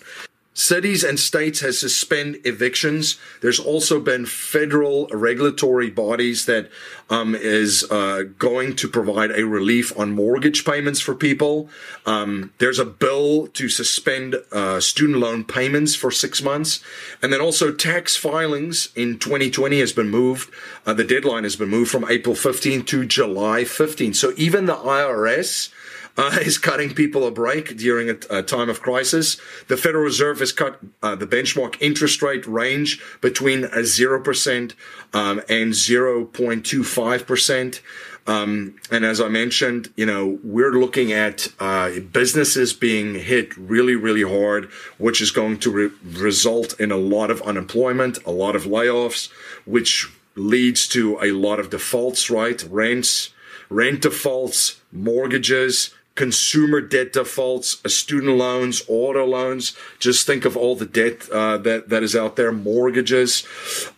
Cities 0.56 1.04
and 1.04 1.20
states 1.20 1.60
has 1.60 1.78
suspended 1.78 2.46
evictions. 2.46 3.18
There's 3.42 3.60
also 3.60 4.00
been 4.00 4.24
federal 4.24 5.06
regulatory 5.08 5.90
bodies 5.90 6.46
that 6.46 6.70
um, 7.10 7.34
is 7.34 7.84
uh, 7.90 8.22
going 8.38 8.74
to 8.76 8.88
provide 8.88 9.32
a 9.32 9.44
relief 9.44 9.92
on 9.98 10.12
mortgage 10.12 10.64
payments 10.64 10.98
for 10.98 11.14
people. 11.14 11.68
Um, 12.06 12.54
there's 12.56 12.78
a 12.78 12.86
bill 12.86 13.48
to 13.48 13.68
suspend 13.68 14.36
uh, 14.50 14.80
student 14.80 15.18
loan 15.18 15.44
payments 15.44 15.94
for 15.94 16.10
six 16.10 16.42
months, 16.42 16.80
and 17.22 17.30
then 17.30 17.42
also 17.42 17.70
tax 17.70 18.16
filings 18.16 18.88
in 18.96 19.18
2020 19.18 19.78
has 19.80 19.92
been 19.92 20.08
moved. 20.08 20.50
Uh, 20.86 20.94
the 20.94 21.04
deadline 21.04 21.44
has 21.44 21.56
been 21.56 21.68
moved 21.68 21.90
from 21.90 22.10
April 22.10 22.34
15 22.34 22.82
to 22.86 23.04
July 23.04 23.64
15. 23.64 24.14
So 24.14 24.32
even 24.38 24.64
the 24.64 24.76
IRS 24.76 25.70
uh, 26.18 26.38
is 26.40 26.58
cutting 26.58 26.94
people 26.94 27.26
a 27.26 27.30
break 27.30 27.76
during 27.76 28.08
a, 28.08 28.16
a, 28.30 28.42
time 28.42 28.70
of 28.70 28.80
crisis. 28.80 29.36
The 29.68 29.76
Federal 29.76 30.04
Reserve 30.04 30.38
has 30.38 30.52
cut 30.52 30.80
uh, 31.02 31.14
the 31.14 31.26
benchmark 31.26 31.76
interest 31.80 32.22
rate 32.22 32.46
range 32.46 33.02
between 33.20 33.64
a 33.64 33.80
0% 33.80 34.74
um, 35.12 35.42
and 35.48 35.72
0.25%. 35.72 37.80
Um, 38.28 38.76
and 38.90 39.04
as 39.04 39.20
I 39.20 39.28
mentioned, 39.28 39.92
you 39.96 40.06
know, 40.06 40.40
we're 40.42 40.72
looking 40.72 41.12
at 41.12 41.48
uh, 41.60 42.00
businesses 42.00 42.72
being 42.72 43.14
hit 43.14 43.56
really, 43.56 43.94
really 43.94 44.22
hard, 44.22 44.64
which 44.98 45.20
is 45.20 45.30
going 45.30 45.60
to 45.60 45.70
re- 45.70 45.90
result 46.02 46.80
in 46.80 46.90
a 46.90 46.96
lot 46.96 47.30
of 47.30 47.40
unemployment, 47.42 48.18
a 48.24 48.32
lot 48.32 48.56
of 48.56 48.64
layoffs, 48.64 49.30
which 49.64 50.10
leads 50.34 50.88
to 50.88 51.20
a 51.22 51.30
lot 51.32 51.60
of 51.60 51.70
defaults, 51.70 52.28
right? 52.28 52.64
Rents, 52.64 53.30
rent 53.68 54.02
defaults, 54.02 54.80
mortgages, 54.90 55.94
consumer 56.16 56.80
debt 56.80 57.12
defaults, 57.12 57.80
uh, 57.84 57.88
student 57.88 58.36
loans, 58.36 58.82
auto 58.88 59.24
loans. 59.24 59.76
Just 60.00 60.26
think 60.26 60.44
of 60.44 60.56
all 60.56 60.74
the 60.74 60.86
debt 60.86 61.30
uh, 61.30 61.58
that 61.58 61.88
that 61.88 62.02
is 62.02 62.16
out 62.16 62.34
there, 62.34 62.50
mortgages. 62.50 63.46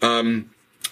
Um, 0.03 0.51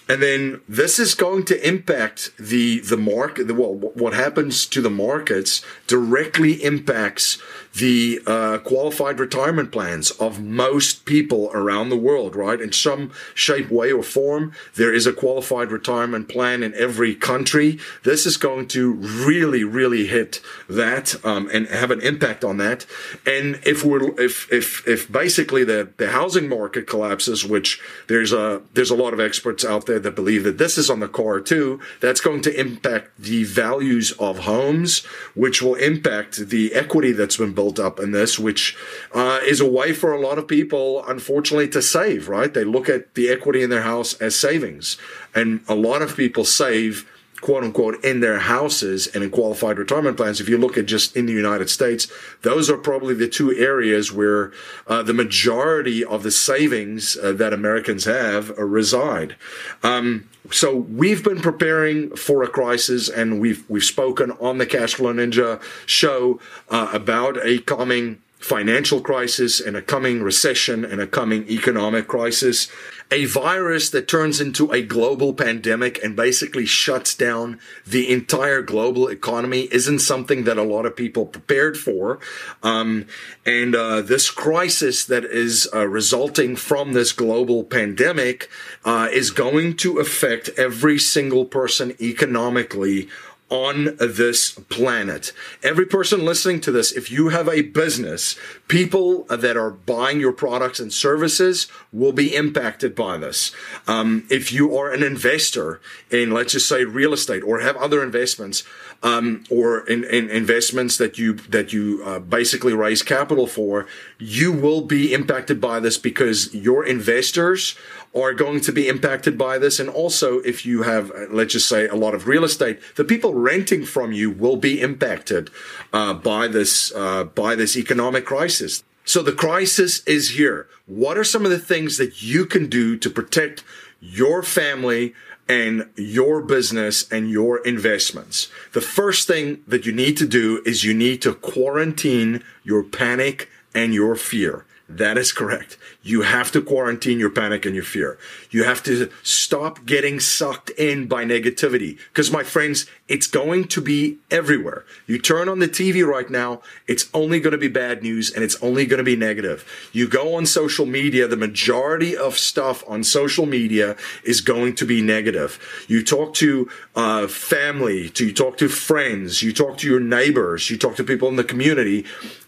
and 0.09 0.23
then 0.23 0.61
this 0.69 0.99
is 0.99 1.15
going 1.15 1.43
to 1.45 1.67
impact 1.67 2.31
the 2.37 2.79
the 2.79 2.97
market. 2.97 3.51
Well, 3.51 3.75
what 3.75 4.13
happens 4.13 4.65
to 4.67 4.81
the 4.81 4.89
markets 4.89 5.63
directly 5.85 6.63
impacts 6.63 7.37
the 7.77 8.21
uh, 8.25 8.57
qualified 8.59 9.19
retirement 9.19 9.71
plans 9.71 10.11
of 10.11 10.41
most 10.41 11.05
people 11.05 11.51
around 11.53 11.89
the 11.89 11.97
world, 11.97 12.35
right? 12.35 12.59
In 12.59 12.71
some 12.71 13.11
shape, 13.35 13.69
way, 13.69 13.91
or 13.91 14.03
form, 14.03 14.51
there 14.75 14.93
is 14.93 15.05
a 15.05 15.13
qualified 15.13 15.71
retirement 15.71 16.27
plan 16.27 16.63
in 16.63 16.73
every 16.73 17.13
country. 17.13 17.77
This 18.03 18.25
is 18.25 18.37
going 18.37 18.67
to 18.69 18.93
really, 18.93 19.63
really 19.63 20.07
hit 20.07 20.41
that 20.67 21.23
um, 21.23 21.49
and 21.53 21.67
have 21.67 21.91
an 21.91 22.01
impact 22.01 22.43
on 22.43 22.57
that. 22.57 22.85
And 23.25 23.59
if 23.65 23.83
we're 23.83 24.19
if 24.19 24.51
if 24.51 24.87
if 24.87 25.11
basically 25.11 25.63
the 25.63 25.89
the 25.97 26.11
housing 26.11 26.49
market 26.49 26.87
collapses, 26.87 27.45
which 27.45 27.79
there's 28.07 28.33
a 28.33 28.61
there's 28.73 28.91
a 28.91 28.95
lot 28.95 29.13
of 29.13 29.19
experts 29.19 29.63
out 29.63 29.85
there 29.85 29.99
that 29.99 30.15
believe 30.15 30.43
that 30.43 30.57
this 30.57 30.77
is 30.77 30.89
on 30.89 30.99
the 30.99 31.07
core 31.07 31.39
too, 31.39 31.79
that's 31.99 32.21
going 32.21 32.41
to 32.41 32.59
impact 32.59 33.11
the 33.19 33.43
values 33.43 34.13
of 34.13 34.39
homes, 34.39 35.05
which 35.35 35.61
will 35.61 35.75
impact 35.75 36.49
the 36.49 36.73
equity 36.73 37.11
that's 37.11 37.37
been 37.37 37.53
built 37.53 37.66
up 37.75 37.99
in 37.99 38.11
this, 38.11 38.39
which 38.39 38.77
uh, 39.13 39.39
is 39.43 39.59
a 39.59 39.69
way 39.69 39.93
for 39.93 40.13
a 40.13 40.21
lot 40.21 40.37
of 40.37 40.47
people, 40.47 41.03
unfortunately, 41.05 41.67
to 41.69 41.81
save, 41.81 42.29
right? 42.29 42.53
They 42.53 42.63
look 42.63 42.87
at 42.87 43.13
the 43.15 43.29
equity 43.29 43.61
in 43.61 43.69
their 43.69 43.81
house 43.81 44.13
as 44.21 44.35
savings. 44.35 44.97
And 45.35 45.61
a 45.67 45.75
lot 45.75 46.01
of 46.01 46.15
people 46.15 46.45
save 46.45 47.05
quote 47.41 47.63
unquote 47.63 48.03
in 48.03 48.19
their 48.19 48.39
houses 48.39 49.07
and 49.07 49.23
in 49.23 49.29
qualified 49.29 49.77
retirement 49.77 50.17
plans 50.17 50.41
if 50.41 50.49
you 50.49 50.57
look 50.57 50.77
at 50.77 50.85
just 50.85 51.15
in 51.15 51.25
the 51.25 51.33
united 51.33 51.69
states 51.69 52.11
those 52.41 52.69
are 52.69 52.77
probably 52.77 53.13
the 53.13 53.27
two 53.27 53.53
areas 53.55 54.11
where 54.11 54.51
uh, 54.87 55.03
the 55.03 55.13
majority 55.13 56.03
of 56.03 56.23
the 56.23 56.31
savings 56.31 57.17
uh, 57.17 57.31
that 57.31 57.53
americans 57.53 58.05
have 58.05 58.51
uh, 58.57 58.63
reside. 58.63 59.35
Um, 59.83 60.29
so 60.51 60.75
we've 60.75 61.23
been 61.23 61.41
preparing 61.41 62.15
for 62.15 62.43
a 62.43 62.47
crisis 62.47 63.09
and 63.09 63.41
we've 63.41 63.63
we've 63.69 63.83
spoken 63.83 64.31
on 64.31 64.59
the 64.59 64.65
cashflow 64.65 65.13
ninja 65.13 65.61
show 65.85 66.39
uh, 66.69 66.89
about 66.93 67.37
a 67.45 67.59
coming 67.59 68.21
financial 68.39 69.01
crisis 69.01 69.59
and 69.59 69.75
a 69.75 69.81
coming 69.81 70.21
recession 70.21 70.85
and 70.85 71.01
a 71.01 71.07
coming 71.07 71.49
economic 71.49 72.07
crisis 72.07 72.69
a 73.09 73.25
virus 73.25 73.89
that 73.91 74.07
turns 74.07 74.41
into 74.41 74.71
a 74.71 74.81
global 74.81 75.33
pandemic 75.33 76.03
and 76.03 76.15
basically 76.15 76.65
shuts 76.65 77.15
down 77.15 77.59
the 77.85 78.11
entire 78.11 78.61
global 78.61 79.07
economy 79.07 79.69
isn't 79.71 79.99
something 79.99 80.43
that 80.43 80.57
a 80.57 80.63
lot 80.63 80.85
of 80.85 80.95
people 80.95 81.25
prepared 81.25 81.77
for. 81.77 82.19
Um, 82.63 83.05
and 83.45 83.75
uh, 83.75 84.01
this 84.01 84.29
crisis 84.29 85.05
that 85.05 85.23
is 85.23 85.69
uh, 85.73 85.87
resulting 85.87 86.57
from 86.57 86.91
this 86.91 87.13
global 87.13 87.63
pandemic 87.63 88.49
uh, 88.83 89.07
is 89.11 89.31
going 89.31 89.77
to 89.77 89.99
affect 89.99 90.49
every 90.57 90.99
single 90.99 91.45
person 91.45 91.95
economically 92.01 93.07
on 93.49 93.95
this 93.97 94.51
planet. 94.51 95.31
Every 95.63 95.85
person 95.85 96.25
listening 96.25 96.59
to 96.61 96.71
this, 96.71 96.91
if 96.91 97.09
you 97.09 97.29
have 97.29 97.47
a 97.47 97.61
business, 97.61 98.35
people 98.67 99.23
that 99.25 99.55
are 99.55 99.71
buying 99.71 100.19
your 100.19 100.33
products 100.33 100.79
and 100.79 100.91
services 100.91 101.67
will 101.93 102.11
be 102.11 102.35
impacted 102.35 102.93
by 102.93 103.17
this. 103.17 103.53
Um, 103.87 104.27
if 104.29 104.51
you 104.51 104.75
are 104.77 104.91
an 104.91 105.01
investor 105.01 105.79
in, 106.11 106.31
let's 106.31 106.53
just 106.53 106.67
say, 106.67 106.83
real 106.83 107.13
estate 107.13 107.43
or 107.43 107.59
have 107.59 107.77
other 107.77 108.03
investments, 108.03 108.63
um, 109.03 109.43
or 109.49 109.87
in, 109.87 110.03
in, 110.05 110.29
investments 110.29 110.97
that 110.97 111.17
you 111.17 111.33
that 111.33 111.71
you 111.71 112.01
uh, 112.03 112.19
basically 112.19 112.73
raise 112.73 113.03
capital 113.03 113.45
for, 113.45 113.85
you 114.17 114.51
will 114.51 114.81
be 114.81 115.13
impacted 115.13 115.61
by 115.61 115.79
this 115.79 115.97
because 115.97 116.53
your 116.53 116.83
investors 116.85 117.77
are 118.15 118.33
going 118.33 118.61
to 118.61 118.71
be 118.71 118.87
impacted 118.87 119.37
by 119.37 119.57
this. 119.57 119.79
And 119.79 119.89
also, 119.89 120.39
if 120.39 120.65
you 120.65 120.83
have, 120.83 121.11
uh, 121.11 121.25
let's 121.29 121.53
just 121.53 121.69
say, 121.69 121.87
a 121.87 121.95
lot 121.95 122.15
of 122.15 122.27
real 122.27 122.43
estate, 122.43 122.79
the 122.95 123.03
people 123.03 123.33
renting 123.37 123.85
from 123.85 124.11
you 124.11 124.29
will 124.29 124.57
be 124.57 124.81
impacted 124.81 125.49
uh, 125.93 126.13
by 126.13 126.47
this 126.47 126.91
uh, 126.95 127.23
by 127.23 127.55
this 127.55 127.77
economic 127.77 128.25
crisis. 128.25 128.83
So 129.05 129.23
the 129.23 129.31
crisis 129.31 130.03
is 130.05 130.31
here. 130.31 130.67
What 130.85 131.17
are 131.17 131.23
some 131.23 131.45
of 131.45 131.51
the 131.51 131.59
things 131.59 131.97
that 131.97 132.21
you 132.21 132.45
can 132.45 132.67
do 132.67 132.97
to 132.97 133.09
protect 133.09 133.63
your 134.01 134.43
family 134.43 135.13
and 135.47 135.89
your 135.95 136.41
business 136.41 137.09
and 137.09 137.29
your 137.29 137.59
investments? 137.59 138.49
The 138.73 138.81
first 138.81 139.25
thing 139.25 139.63
that 139.65 139.85
you 139.85 139.93
need 139.93 140.17
to 140.17 140.27
do 140.27 140.61
is 140.65 140.83
you 140.83 140.93
need 140.93 141.21
to 141.21 141.33
quarantine 141.33 142.43
your 142.65 142.83
panic 142.83 143.49
and 143.73 143.93
your 143.93 144.17
fear. 144.17 144.65
That 144.89 145.17
is 145.17 145.33
correct. 145.33 145.77
You 146.01 146.21
have 146.21 146.49
to 146.53 146.61
quarantine 146.61 147.19
your 147.19 147.29
panic 147.29 147.65
and 147.65 147.75
your 147.75 147.83
fear. 147.83 148.17
You 148.49 148.63
have 148.63 148.81
to 148.83 149.09
stop 149.21 149.85
getting 149.85 150.21
sucked 150.21 150.69
in 150.71 151.07
by 151.07 151.25
negativity. 151.25 151.97
Because 152.07 152.31
my 152.31 152.43
friends, 152.43 152.85
it's 153.09 153.27
going 153.27 153.65
to 153.65 153.81
be 153.81 154.17
everywhere. 154.31 154.85
You 155.05 155.19
turn 155.19 155.49
on 155.49 155.59
the 155.59 155.67
TV 155.67 156.05
right 156.05 156.29
now, 156.29 156.61
it's 156.87 157.09
only 157.13 157.41
going 157.41 157.51
to 157.51 157.57
be 157.57 157.67
bad 157.67 158.01
news 158.01 158.31
and 158.31 158.45
it's 158.45 158.61
only 158.63 158.85
going 158.85 158.99
to 158.99 159.03
be 159.03 159.17
negative. 159.17 159.65
You 159.91 160.07
go 160.07 160.35
on 160.35 160.45
social 160.45 160.85
media, 160.85 161.27
the 161.27 161.35
majority 161.35 162.15
of 162.15 162.37
stuff 162.37 162.81
on 162.87 163.03
social 163.03 163.45
media 163.45 163.97
is 164.23 164.39
going 164.39 164.75
to 164.75 164.85
be 164.85 165.01
negative. 165.01 165.59
You 165.89 166.01
talk 166.01 166.33
to 166.35 166.69
uh, 166.95 167.27
family, 167.27 168.09
to, 168.11 168.27
you 168.27 168.33
talk 168.33 168.55
to 168.57 168.69
friends, 168.69 169.43
you 169.43 169.51
talk 169.51 169.77
to 169.79 169.87
your 169.87 169.99
neighbors, 169.99 170.69
you 170.69 170.77
talk 170.77 170.95
to 170.95 171.03
people 171.03 171.27
in 171.27 171.35
the 171.35 171.43
community 171.43 172.05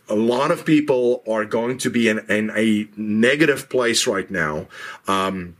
a 0.09 0.15
lot 0.15 0.51
of 0.51 0.65
people 0.65 1.23
are 1.27 1.45
going 1.45 1.77
to 1.79 1.89
be 1.89 2.09
in, 2.09 2.19
in 2.29 2.51
a 2.55 2.87
negative 2.97 3.69
place 3.69 4.07
right 4.07 4.29
now. 4.29 4.67
Um, 5.07 5.55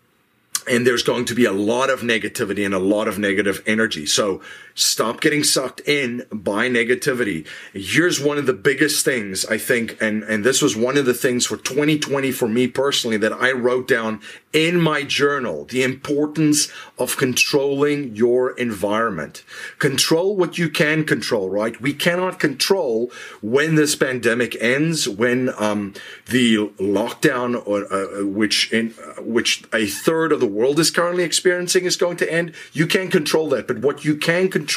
and 0.69 0.85
there's 0.85 1.03
going 1.03 1.25
to 1.25 1.35
be 1.35 1.45
a 1.45 1.51
lot 1.51 1.89
of 1.89 2.01
negativity 2.01 2.65
and 2.65 2.73
a 2.73 2.79
lot 2.79 3.07
of 3.07 3.17
negative 3.17 3.63
energy. 3.65 4.05
So 4.05 4.41
stop 4.79 5.19
getting 5.19 5.43
sucked 5.43 5.81
in 5.81 6.25
by 6.31 6.69
negativity. 6.69 7.45
Here's 7.73 8.19
one 8.19 8.37
of 8.37 8.45
the 8.45 8.53
biggest 8.53 9.03
things 9.03 9.45
I 9.45 9.57
think, 9.57 9.97
and, 10.01 10.23
and 10.23 10.43
this 10.43 10.61
was 10.61 10.75
one 10.75 10.97
of 10.97 11.05
the 11.05 11.13
things 11.13 11.45
for 11.45 11.57
2020 11.57 12.31
for 12.31 12.47
me 12.47 12.67
personally 12.67 13.17
that 13.17 13.33
I 13.33 13.51
wrote 13.51 13.87
down 13.87 14.21
in 14.53 14.79
my 14.79 15.03
journal, 15.03 15.65
the 15.65 15.83
importance 15.83 16.71
of 16.97 17.17
controlling 17.17 18.15
your 18.15 18.51
environment. 18.51 19.43
Control 19.77 20.35
what 20.35 20.57
you 20.57 20.69
can 20.69 21.03
control, 21.03 21.49
right? 21.49 21.79
We 21.79 21.93
cannot 21.93 22.39
control 22.39 23.11
when 23.41 23.75
this 23.75 23.95
pandemic 23.95 24.55
ends, 24.61 25.07
when, 25.07 25.53
um, 25.59 25.93
the 26.27 26.69
lockdown, 26.79 27.61
or, 27.67 27.91
uh, 27.93 28.25
which 28.25 28.71
in, 28.71 28.93
uh, 29.03 29.21
which 29.21 29.63
a 29.73 29.85
third 29.85 30.31
of 30.31 30.39
the 30.39 30.47
world 30.47 30.79
is 30.79 30.89
currently 30.89 31.23
experiencing 31.23 31.83
is 31.83 31.97
going 31.97 32.17
to 32.17 32.31
end. 32.31 32.53
You 32.73 32.87
can't 32.87 33.11
control 33.11 33.49
that, 33.49 33.67
but 33.67 33.79
what 33.79 34.05
you 34.05 34.15
can 34.15 34.49
control 34.49 34.68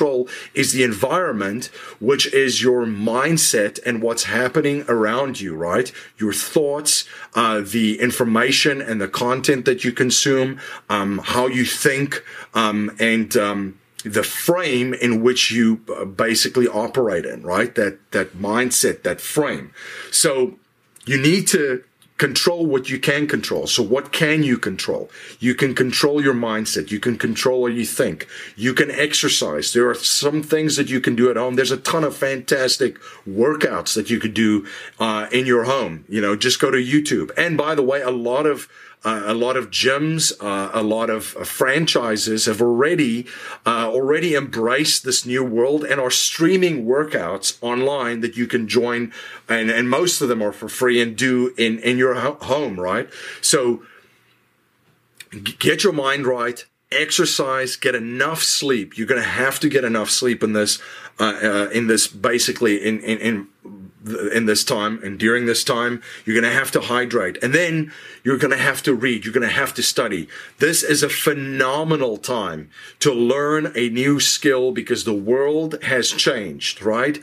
is 0.55 0.73
the 0.73 0.83
environment, 0.83 1.67
which 2.01 2.33
is 2.33 2.63
your 2.63 2.85
mindset 2.87 3.79
and 3.85 4.03
what's 4.03 4.25
happening 4.25 4.85
around 4.89 5.41
you, 5.41 5.55
right? 5.55 5.93
Your 6.19 6.33
thoughts, 6.33 7.07
uh, 7.35 7.61
the 7.61 8.01
information 8.01 8.81
and 8.81 9.01
the 9.01 9.09
content 9.09 9.65
that 9.65 9.85
you 9.85 9.93
consume, 9.93 10.59
um, 10.89 11.19
how 11.19 11.47
you 11.47 11.65
think, 11.65 12.25
um, 12.55 12.95
and, 12.99 13.37
um, 13.37 13.79
the 14.05 14.25
frame 14.25 14.95
in 14.95 15.23
which 15.23 15.53
you 15.53 15.81
uh, 15.97 16.05
basically 16.05 16.67
operate 16.67 17.25
in, 17.25 17.43
right? 17.43 17.75
That, 17.77 17.99
that 18.11 18.37
mindset, 18.37 19.05
that 19.05 19.21
frame. 19.21 19.73
So 20.11 20.59
you 21.07 21.19
need 21.19 21.47
to 21.49 21.85
control 22.23 22.67
what 22.67 22.89
you 22.89 23.01
can 23.01 23.27
control. 23.27 23.67
So 23.67 23.83
what 23.83 24.13
can 24.13 24.45
you 24.45 24.57
control? 24.57 25.11
You 25.41 25.57
can 25.57 25.75
control 25.75 26.23
your 26.23 26.35
mindset. 26.35 26.93
You 26.93 27.01
can 27.01 27.19
control 27.19 27.63
what 27.63 27.73
you 27.73 27.85
think. 27.85 28.29
You 28.55 28.75
can 28.75 28.93
exercise. 28.93 29.73
There 29.73 29.91
are 29.91 29.97
some 29.97 30.41
things 30.41 30.77
that 30.77 30.89
you 30.89 31.01
can 31.01 31.17
do 31.17 31.31
at 31.31 31.37
home. 31.37 31.57
There's 31.57 31.73
a 31.73 31.77
ton 31.77 32.05
of 32.05 32.15
fantastic 32.15 33.01
workouts 33.27 33.95
that 33.95 34.09
you 34.09 34.21
could 34.21 34.35
do 34.35 34.69
uh, 35.01 35.27
in 35.33 35.47
your 35.47 35.65
home. 35.65 36.05
You 36.09 36.21
know, 36.21 36.37
just 36.37 36.61
go 36.61 36.71
to 36.71 36.79
YouTube. 36.79 37.33
And 37.37 37.59
by 37.59 37.75
the 37.75 37.83
way, 37.83 38.03
a 38.03 38.13
lot 38.13 38.47
of 38.47 38.69
uh, 39.05 39.23
a 39.27 39.35
lot 39.35 39.57
of 39.57 39.71
gyms, 39.71 40.33
uh, 40.41 40.71
a 40.73 40.83
lot 40.83 41.11
of 41.11 41.37
uh, 41.37 41.45
franchises 41.45 42.47
have 42.47 42.63
already 42.63 43.27
uh, 43.67 43.89
already 43.89 44.35
embraced 44.35 45.05
this 45.05 45.27
new 45.27 45.45
world 45.45 45.85
and 45.85 46.01
are 46.01 46.11
streaming 46.11 46.85
workouts 46.85 47.59
online 47.61 48.21
that 48.21 48.37
you 48.37 48.47
can 48.47 48.69
join, 48.69 49.13
and 49.49 49.71
and 49.71 49.91
most 49.91 50.21
of 50.21 50.29
them 50.29 50.43
are 50.43 50.53
for 50.53 50.69
free 50.69 51.01
and 51.01 51.17
do 51.17 51.53
in 51.59 51.79
in 51.81 51.99
your 51.99 52.15
ho- 52.15 52.39
home, 52.41 52.79
right? 52.79 53.09
So 53.41 53.83
get 55.59 55.83
your 55.83 55.93
mind 55.93 56.27
right 56.27 56.65
exercise, 56.93 57.77
get 57.77 57.95
enough 57.95 58.43
sleep. 58.43 58.97
You're 58.97 59.07
going 59.07 59.23
to 59.23 59.29
have 59.29 59.59
to 59.61 59.69
get 59.69 59.85
enough 59.85 60.11
sleep 60.11 60.43
in 60.43 60.53
this, 60.53 60.79
uh, 61.19 61.69
in 61.73 61.87
this 61.87 62.07
basically 62.07 62.85
in, 62.85 63.01
in, 63.01 63.19
in, 63.19 63.49
in 64.33 64.47
this 64.47 64.65
time 64.65 65.01
and 65.03 65.19
during 65.19 65.47
this 65.47 65.65
time, 65.65 66.03
you're 66.25 66.39
going 66.39 66.51
to 66.51 66.59
have 66.59 66.71
to 66.73 66.81
hydrate 66.81 67.39
and 67.43 67.55
then 67.55 67.93
you're 68.25 68.39
going 68.39 68.53
to 68.53 68.57
have 68.57 68.83
to 68.83 68.95
read. 68.95 69.25
You're 69.25 69.35
going 69.35 69.47
to 69.47 69.55
have 69.55 69.75
to 69.75 69.83
study. 69.83 70.29
This 70.59 70.83
is 70.83 71.03
a 71.03 71.09
phenomenal 71.09 72.17
time 72.17 72.71
to 73.01 73.13
learn 73.13 73.73
a 73.75 73.89
new 73.89 74.21
skill 74.21 74.73
because 74.73 75.05
the 75.05 75.13
world 75.13 75.83
has 75.83 76.11
changed, 76.11 76.83
right? 76.83 77.21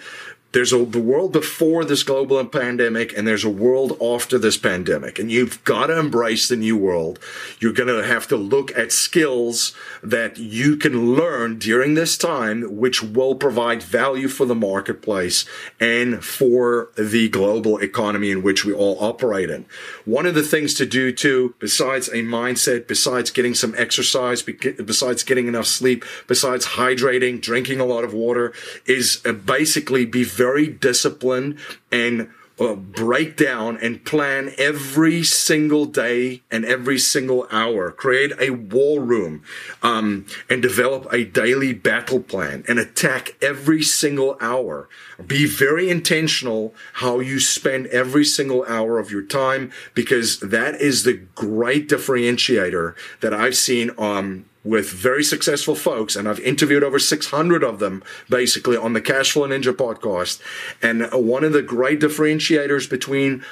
There's 0.51 0.73
a 0.73 0.83
world 0.83 1.31
before 1.31 1.85
this 1.85 2.01
global 2.01 2.43
pandemic 2.45 3.15
and 3.15 3.27
there's 3.27 3.43
a 3.43 3.49
world 3.49 3.95
after 4.01 4.39
this 4.39 4.57
pandemic. 4.57 5.19
And 5.19 5.31
you've 5.31 5.63
got 5.63 5.87
to 5.87 5.99
embrace 5.99 6.47
the 6.47 6.55
new 6.55 6.75
world. 6.75 7.19
You're 7.59 7.73
going 7.73 7.87
to 7.87 8.03
have 8.03 8.27
to 8.29 8.35
look 8.35 8.75
at 8.75 8.91
skills 8.91 9.75
that 10.01 10.37
you 10.37 10.75
can 10.75 11.13
learn 11.15 11.59
during 11.59 11.93
this 11.93 12.17
time 12.17 12.77
which 12.77 13.03
will 13.03 13.35
provide 13.35 13.83
value 13.83 14.27
for 14.27 14.45
the 14.45 14.55
marketplace 14.55 15.45
and 15.79 16.23
for 16.23 16.89
the 16.97 17.29
global 17.29 17.77
economy 17.77 18.31
in 18.31 18.41
which 18.41 18.65
we 18.65 18.73
all 18.73 18.97
operate 18.99 19.51
in. 19.51 19.65
One 20.05 20.25
of 20.25 20.33
the 20.33 20.43
things 20.43 20.73
to 20.75 20.85
do 20.85 21.11
too 21.11 21.53
besides 21.59 22.07
a 22.07 22.23
mindset 22.23 22.87
besides 22.87 23.29
getting 23.29 23.53
some 23.53 23.75
exercise 23.77 24.41
besides 24.41 25.23
getting 25.23 25.47
enough 25.47 25.67
sleep 25.67 26.03
besides 26.27 26.65
hydrating 26.65 27.39
drinking 27.39 27.79
a 27.79 27.85
lot 27.85 28.03
of 28.03 28.13
water 28.13 28.51
is 28.87 29.21
uh, 29.25 29.31
basically 29.31 30.05
be 30.05 30.23
very 30.39 30.67
disciplined 30.67 31.59
and 31.91 32.29
uh, 32.59 32.75
break 32.75 33.35
down 33.35 33.77
and 33.77 34.05
plan 34.05 34.53
every 34.57 35.21
single 35.23 35.85
day 35.85 36.41
and 36.49 36.63
every 36.65 36.97
single 36.97 37.45
hour. 37.51 37.91
Create 37.91 38.31
a 38.39 38.49
war 38.49 39.01
room 39.01 39.43
um, 39.83 40.25
and 40.49 40.61
develop 40.61 41.11
a 41.11 41.25
daily 41.25 41.73
battle 41.73 42.21
plan 42.21 42.63
and 42.67 42.79
attack 42.79 43.35
every 43.41 43.81
single 43.81 44.37
hour. 44.39 44.87
Be 45.25 45.45
very 45.45 45.89
intentional 45.89 46.73
how 46.93 47.19
you 47.19 47.39
spend 47.39 47.87
every 47.87 48.25
single 48.25 48.65
hour 48.65 48.97
of 48.97 49.11
your 49.11 49.23
time 49.23 49.71
because 49.93 50.39
that 50.39 50.75
is 50.75 51.03
the 51.03 51.19
great 51.35 51.89
differentiator 51.89 52.95
that 53.19 53.33
I've 53.33 53.57
seen 53.57 53.91
um, 53.97 54.45
with 54.63 54.89
very 54.89 55.23
successful 55.23 55.75
folks, 55.75 56.15
and 56.15 56.27
I've 56.27 56.39
interviewed 56.39 56.83
over 56.83 56.99
600 56.99 57.63
of 57.63 57.79
them 57.79 58.03
basically 58.29 58.75
on 58.75 58.93
the 58.93 59.01
Cashflow 59.01 59.47
Ninja 59.47 59.73
podcast. 59.73 60.41
And 60.81 61.09
one 61.13 61.43
of 61.43 61.53
the 61.53 61.61
great 61.61 61.99
differentiators 61.99 62.89
between 62.89 63.43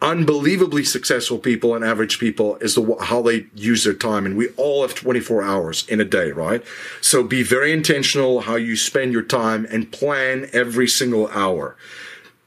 unbelievably 0.00 0.84
successful 0.84 1.38
people 1.38 1.74
and 1.74 1.84
average 1.84 2.18
people 2.18 2.56
is 2.56 2.76
the 2.76 2.96
how 3.00 3.20
they 3.20 3.46
use 3.54 3.84
their 3.84 3.94
time. 3.94 4.24
And 4.24 4.36
we 4.36 4.48
all 4.50 4.82
have 4.82 4.94
24 4.94 5.42
hours 5.42 5.86
in 5.88 6.00
a 6.00 6.04
day 6.04 6.30
right? 6.30 6.62
So 7.00 7.22
be 7.22 7.42
very 7.42 7.72
intentional 7.72 8.42
how 8.42 8.54
you 8.54 8.76
spend 8.76 9.12
your 9.12 9.22
time 9.22 9.66
and 9.70 9.90
plan 9.90 10.48
every 10.52 10.86
single 10.86 11.28
hour. 11.28 11.76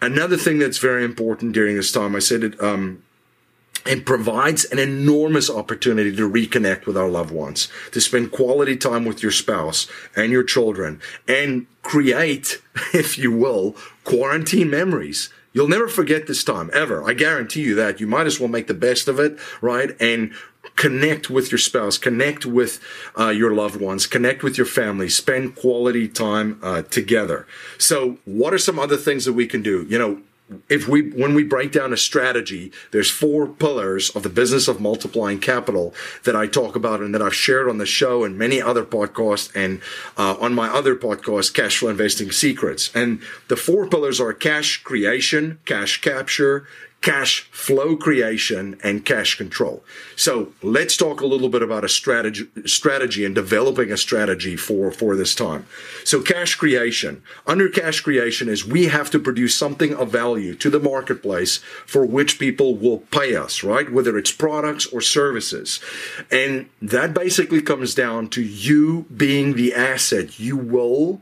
Another 0.02 0.38
thing 0.38 0.60
that's 0.60 0.78
very 0.80 1.04
important 1.04 1.54
during 1.54 1.76
this 1.76 1.92
time 1.92 2.16
i 2.16 2.20
said 2.20 2.44
it 2.44 2.60
um, 2.60 3.04
and 3.86 4.06
provides 4.06 4.66
an 4.66 4.80
enormous 4.80 5.50
opportunity 5.50 6.16
to 6.16 6.30
reconnect 6.30 6.86
with 6.86 6.98
our 6.98 7.10
loved 7.10 7.32
ones, 7.32 7.68
to 7.92 8.02
spend 8.02 8.32
quality 8.32 8.78
time 8.78 9.06
with 9.06 9.22
your 9.22 9.32
spouse 9.32 9.88
and 10.16 10.32
your 10.32 10.44
children, 10.44 11.02
and 11.28 11.68
create, 11.82 12.62
if 12.94 13.18
you 13.18 13.32
will, 13.32 13.76
quarantine 14.04 14.70
memories. 14.70 15.30
You'll 15.54 15.68
never 15.68 15.90
forget 15.90 16.28
this 16.28 16.44
time, 16.44 16.70
ever. 16.74 17.04
I 17.04 17.14
guarantee 17.14 17.62
you 17.62 17.76
that. 17.76 18.00
You 18.00 18.08
might 18.08 18.26
as 18.26 18.40
well 18.40 18.48
make 18.48 18.68
the 18.68 18.74
best 18.74 19.10
of 19.10 19.20
it, 19.20 19.38
right? 19.62 19.96
And 20.00 20.34
connect 20.76 21.30
with 21.30 21.52
your 21.52 21.60
spouse, 21.60 21.98
connect 21.98 22.46
with 22.46 22.80
uh, 23.20 23.30
your 23.30 23.54
loved 23.54 23.82
ones, 23.82 24.08
connect 24.08 24.44
with 24.44 24.58
your 24.58 24.66
family, 24.66 25.10
spend 25.10 25.56
quality 25.56 26.08
time 26.08 26.60
uh, 26.64 26.84
together. 26.84 27.46
So, 27.78 28.18
what 28.26 28.54
are 28.54 28.58
some 28.58 28.80
other 28.80 28.98
things 28.98 29.26
that 29.26 29.34
we 29.34 29.46
can 29.46 29.62
do? 29.62 29.86
You 29.90 30.00
know, 30.00 30.22
if 30.70 30.88
we 30.88 31.10
when 31.12 31.34
we 31.34 31.44
break 31.44 31.72
down 31.72 31.94
a 31.94 31.98
strategy 31.98 32.72
there's 32.92 33.10
four 33.10 33.48
pillars 33.48 34.10
of 34.12 34.24
the 34.24 34.30
business 34.30 34.68
of 34.68 34.82
multiplying 34.82 35.40
capital 35.40 35.94
that 36.24 36.36
i 36.36 36.48
talk 36.48 36.76
about 36.76 37.02
and 37.02 37.14
that 37.14 37.22
i've 37.22 37.36
shared 37.36 37.70
on 37.70 37.78
the 37.78 37.86
show 37.86 38.24
and 38.24 38.38
many 38.38 38.62
other 38.62 38.84
podcasts 38.84 39.52
and 39.56 39.82
uh, 40.18 40.36
on 40.40 40.54
my 40.54 40.68
other 40.68 40.96
podcast 40.96 41.54
cash 41.54 41.78
flow 41.78 41.90
investing 41.90 42.32
secrets. 42.32 42.92
And 42.96 43.22
the 43.48 43.56
four 43.56 43.88
pillars 43.88 44.20
are 44.20 44.34
cash 44.34 44.84
creation 44.84 45.60
cash 45.66 46.02
capture 46.02 46.68
cash 47.02 47.42
flow 47.52 47.96
creation 47.96 48.80
and 48.84 49.04
cash 49.04 49.36
control. 49.36 49.84
So 50.16 50.54
let's 50.62 50.96
talk 50.96 51.20
a 51.20 51.26
little 51.26 51.50
bit 51.50 51.64
about 51.64 51.84
a 51.84 51.90
strategy, 51.90 52.48
strategy 52.66 53.26
and 53.26 53.34
developing 53.34 53.92
a 53.92 53.98
strategy 53.98 54.56
for, 54.56 54.92
for 54.92 55.16
this 55.16 55.34
time. 55.34 55.66
So 56.04 56.22
cash 56.22 56.56
creation. 56.56 57.24
Under 57.48 57.70
cash 57.70 58.02
creation 58.02 58.48
is 58.48 58.68
we 58.68 58.86
have 58.86 59.10
to 59.12 59.20
produce 59.20 59.56
something 59.56 59.96
of 59.96 60.12
value 60.12 60.54
to 60.56 60.70
the 60.70 60.80
marketplace 60.80 61.58
for 61.88 62.06
which 62.06 62.38
people 62.38 62.76
will 62.76 63.00
pay 63.00 63.36
us, 63.36 63.64
right? 63.64 63.92
Whether 63.92 64.16
it's 64.18 64.32
products 64.32 64.86
or 64.86 65.02
services. 65.02 65.80
And 66.30 66.70
that 66.84 67.16
basically 67.16 67.64
comes 67.64 67.96
down 67.96 68.30
to 68.30 68.44
you 68.44 69.08
being 69.16 69.54
the 69.54 69.74
asset. 69.74 70.40
You 70.40 70.56
will 70.56 71.22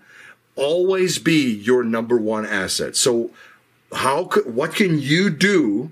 always 0.58 1.20
be 1.20 1.50
your 1.50 1.86
number 1.86 2.18
one 2.18 2.46
asset. 2.46 2.98
So 2.98 3.32
how 3.94 4.26
could, 4.26 4.54
what 4.54 4.76
can 4.76 5.00
you 5.00 5.30
do 5.30 5.92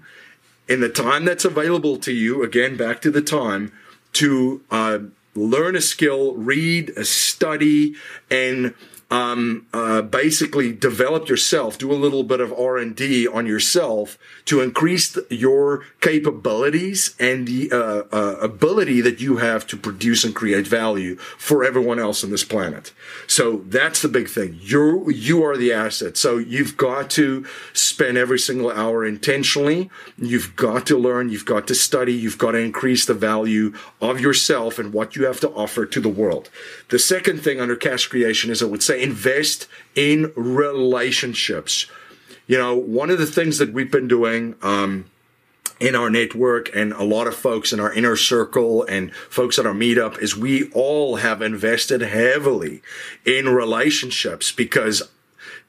in 0.67 0.81
the 0.81 0.89
time 0.89 1.25
that's 1.25 1.45
available 1.45 1.97
to 1.97 2.11
you? 2.11 2.43
Again, 2.43 2.77
back 2.77 3.01
to 3.01 3.11
the 3.11 3.21
time 3.21 3.71
to 4.13 4.61
uh, 4.69 4.99
learn 5.35 5.75
a 5.75 5.81
skill, 5.81 6.33
read, 6.35 6.89
a 6.91 7.05
study, 7.05 7.95
and 8.29 8.73
um, 9.09 9.67
uh, 9.73 10.01
basically 10.01 10.73
develop 10.73 11.29
yourself, 11.29 11.77
do 11.77 11.91
a 11.91 11.95
little 11.95 12.23
bit 12.23 12.41
of 12.41 12.51
R 12.51 12.77
and 12.77 12.95
D 12.95 13.27
on 13.27 13.45
yourself 13.45 14.17
to 14.45 14.61
increase 14.61 15.17
your 15.29 15.85
capabilities 16.01 17.15
and 17.19 17.47
the 17.47 17.71
uh, 17.71 18.03
uh, 18.11 18.35
ability 18.41 18.99
that 19.01 19.21
you 19.21 19.37
have 19.37 19.65
to 19.67 19.77
produce 19.77 20.25
and 20.25 20.35
create 20.35 20.67
value 20.67 21.15
for 21.15 21.63
everyone 21.63 21.99
else 21.99 22.23
on 22.23 22.31
this 22.31 22.43
planet. 22.43 22.91
So 23.27 23.63
that's 23.67 24.01
the 24.01 24.09
big 24.09 24.27
thing. 24.27 24.59
You 24.61 25.09
you 25.09 25.43
are 25.43 25.55
the 25.55 25.71
asset. 25.71 26.17
So 26.17 26.37
you've 26.37 26.75
got 26.75 27.09
to 27.11 27.45
spend 27.73 28.17
every 28.17 28.39
single 28.39 28.71
hour 28.71 29.05
intentionally. 29.05 29.89
You've 30.17 30.55
got 30.57 30.85
to 30.87 30.97
learn. 30.97 31.29
You've 31.29 31.45
got 31.45 31.65
to 31.67 31.75
study. 31.75 32.13
You've 32.13 32.37
got 32.37 32.51
to 32.51 32.57
increase 32.57 33.05
the 33.05 33.13
value 33.13 33.73
of 34.01 34.19
yourself 34.19 34.79
and 34.79 34.91
what 34.91 35.15
you 35.15 35.25
have 35.25 35.39
to 35.41 35.49
offer 35.51 35.85
to 35.85 36.01
the 36.01 36.09
world. 36.09 36.49
The 36.89 36.99
second 36.99 37.41
thing 37.41 37.61
under 37.61 37.77
cash 37.77 38.07
creation 38.07 38.51
is 38.51 38.61
I 38.61 38.65
would 38.65 38.83
say 38.83 38.96
invest 39.01 39.67
in 39.95 40.31
relationships. 40.35 41.87
You 42.47 42.57
know, 42.57 42.75
one 42.75 43.09
of 43.09 43.17
the 43.17 43.25
things 43.25 43.57
that 43.57 43.73
we've 43.73 43.91
been 43.91 44.07
doing, 44.07 44.55
um, 44.61 45.05
in 45.79 45.95
our 45.95 46.09
network 46.09 46.75
and 46.75 46.91
a 46.93 47.03
lot 47.03 47.27
of 47.27 47.35
folks 47.35 47.71
in 47.71 47.79
our 47.79 47.93
inner 47.93 48.15
circle 48.15 48.83
and 48.83 49.13
folks 49.13 49.59
at 49.59 49.65
our 49.65 49.73
meetup 49.73 50.17
is 50.19 50.35
we 50.35 50.71
all 50.71 51.17
have 51.17 51.41
invested 51.41 52.01
heavily 52.01 52.81
in 53.25 53.47
relationships 53.47 54.51
because 54.51 55.03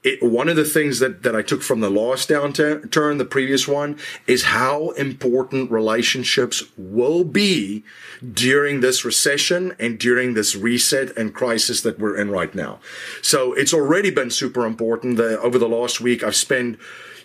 it, 0.04 0.22
one 0.22 0.48
of 0.48 0.56
the 0.56 0.64
things 0.64 1.00
that, 1.00 1.22
that 1.24 1.34
I 1.34 1.42
took 1.42 1.62
from 1.62 1.80
the 1.80 1.90
last 1.90 2.28
downturn, 2.28 3.18
the 3.18 3.24
previous 3.24 3.66
one, 3.66 3.98
is 4.26 4.44
how 4.44 4.90
important 4.90 5.70
relationships 5.70 6.62
will 6.76 7.24
be 7.24 7.84
during 8.32 8.80
this 8.80 9.04
recession 9.04 9.74
and 9.78 9.98
during 9.98 10.34
this 10.34 10.54
reset 10.54 11.16
and 11.16 11.34
crisis 11.34 11.80
that 11.82 11.98
we're 11.98 12.16
in 12.16 12.30
right 12.30 12.54
now. 12.54 12.78
So 13.22 13.52
it's 13.54 13.74
already 13.74 14.10
been 14.10 14.30
super 14.30 14.64
important. 14.66 15.16
that 15.16 15.40
over 15.40 15.58
the 15.58 15.68
last 15.68 16.00
week, 16.00 16.22
I've 16.22 16.36
spent 16.36 16.78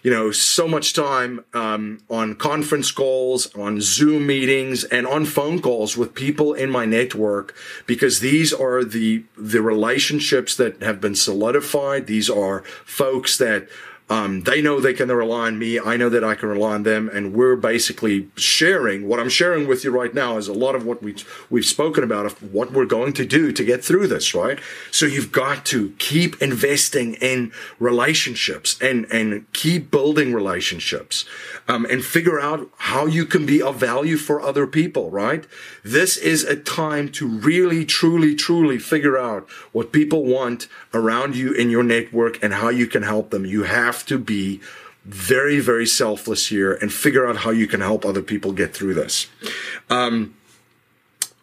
you 0.04 0.12
know, 0.12 0.32
so 0.32 0.68
much 0.68 0.94
time 0.94 1.46
um, 1.54 2.00
on 2.10 2.36
conference 2.36 2.92
calls, 2.92 3.54
on 3.56 3.80
Zoom 3.80 4.28
meetings, 4.28 4.84
and 4.84 5.08
on 5.08 5.26
phone 5.26 5.62
calls 5.62 5.96
with 5.96 6.14
people 6.14 6.54
in 6.54 6.70
my 6.70 6.86
network 6.86 7.56
because 7.88 8.20
these 8.20 8.54
are 8.54 8.84
the 8.84 9.24
the 9.38 9.62
relationships 9.62 10.56
that 10.58 10.84
have 10.84 11.00
been 11.00 11.16
solidified. 11.16 12.06
These 12.06 12.30
are 12.30 12.64
folks 12.86 13.38
that 13.38 13.70
Um, 14.14 14.42
they 14.42 14.62
know 14.62 14.80
they 14.80 14.94
can 14.94 15.10
rely 15.10 15.48
on 15.48 15.58
me. 15.58 15.80
I 15.80 15.98
know 15.98 16.10
that 16.10 16.24
I 16.24 16.36
can 16.36 16.48
rely 16.50 16.74
on 16.76 16.84
them, 16.84 17.10
and 17.10 17.34
we're 17.34 17.56
basically 17.56 18.30
sharing. 18.36 19.08
What 19.08 19.20
I'm 19.20 19.30
sharing 19.30 19.68
with 19.68 19.84
you 19.84 19.90
right 19.90 20.14
now 20.14 20.38
is 20.38 20.48
a 20.48 20.54
lot 20.54 20.76
of 20.76 20.86
what 20.86 21.02
we 21.02 21.16
we've 21.50 21.66
spoken 21.66 22.04
about 22.04 22.28
of 22.28 22.54
what 22.54 22.72
we're 22.72 22.86
going 22.86 23.14
to 23.14 23.26
do 23.26 23.52
to 23.52 23.64
get 23.66 23.84
through 23.84 24.08
this. 24.08 24.36
Right. 24.36 24.60
So 24.92 25.08
you've 25.08 25.32
got 25.32 25.66
to 25.74 25.96
keep 25.98 26.40
investing 26.44 27.16
in 27.16 27.52
relationships 27.80 28.80
and 28.80 29.06
and 29.12 29.52
keep 29.52 29.90
building 29.90 30.32
relationships, 30.32 31.26
um, 31.68 31.84
and 31.86 32.06
figure 32.06 32.40
out 32.40 32.70
how 32.78 33.08
you 33.08 33.26
can 33.26 33.48
be 33.48 33.64
of 33.64 33.78
value 33.78 34.18
for 34.18 34.40
other 34.40 34.68
people. 34.68 35.10
Right. 35.10 35.48
This 35.84 36.18
is 36.18 36.44
a 36.44 36.56
time 36.56 37.10
to 37.14 37.28
really, 37.28 37.84
truly, 37.84 38.36
truly 38.36 38.78
figure 38.78 39.18
out 39.18 39.50
what 39.72 39.92
people 39.92 40.24
want 40.24 40.68
around 40.94 41.36
you 41.36 41.52
in 41.52 41.72
your 41.72 41.84
network 41.84 42.38
and 42.44 42.54
how 42.54 42.70
you 42.70 42.86
can 42.86 43.02
help 43.02 43.32
them. 43.32 43.44
You 43.46 43.64
have 43.64 44.03
to 44.08 44.18
be 44.18 44.62
very, 45.06 45.60
very 45.60 45.86
selfless 45.86 46.48
here 46.48 46.74
and 46.74 46.92
figure 46.92 47.28
out 47.28 47.38
how 47.38 47.50
you 47.50 47.68
can 47.68 47.82
help 47.82 48.06
other 48.06 48.22
people 48.22 48.52
get 48.54 48.74
through 48.74 48.94
this. 48.94 49.28
Um, 49.90 50.36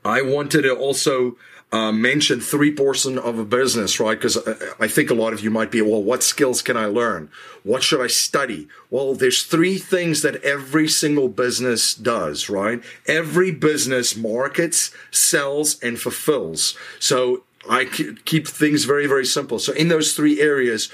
I 0.05 0.23
wanted 0.23 0.63
to 0.63 0.75
also 0.75 1.37
uh, 1.73 1.93
mention 1.93 2.41
three 2.41 2.75
portion 2.75 3.19
of 3.19 3.39
a 3.39 3.45
business, 3.45 4.01
right? 4.01 4.19
Because 4.19 4.39
I 4.81 4.89
think 4.89 5.11
a 5.11 5.15
lot 5.15 5.33
of 5.33 5.41
you 5.41 5.51
might 5.51 5.71
be, 5.71 5.83
well, 5.83 6.03
what 6.03 6.23
skills 6.23 6.63
can 6.63 6.77
I 6.77 6.87
learn? 6.87 7.31
What 7.63 7.83
should 7.83 8.01
I 8.01 8.09
study? 8.09 8.67
Well, 8.91 9.15
there's 9.15 9.45
three 9.45 9.79
things 9.79 10.23
that 10.23 10.43
every 10.43 10.89
single 10.89 11.29
business 11.29 11.95
does, 11.95 12.49
right? 12.49 12.83
Every 13.07 13.53
business 13.53 14.17
markets, 14.17 14.91
sells, 15.11 15.79
and 15.81 16.01
fulfills. 16.01 16.77
So 16.99 17.45
I 17.69 17.85
keep 17.85 18.49
things 18.49 18.85
very, 18.85 19.07
very 19.07 19.27
simple. 19.27 19.59
So 19.59 19.73
in 19.73 19.89
those 19.89 20.15
three 20.15 20.41
areas, 20.41 20.91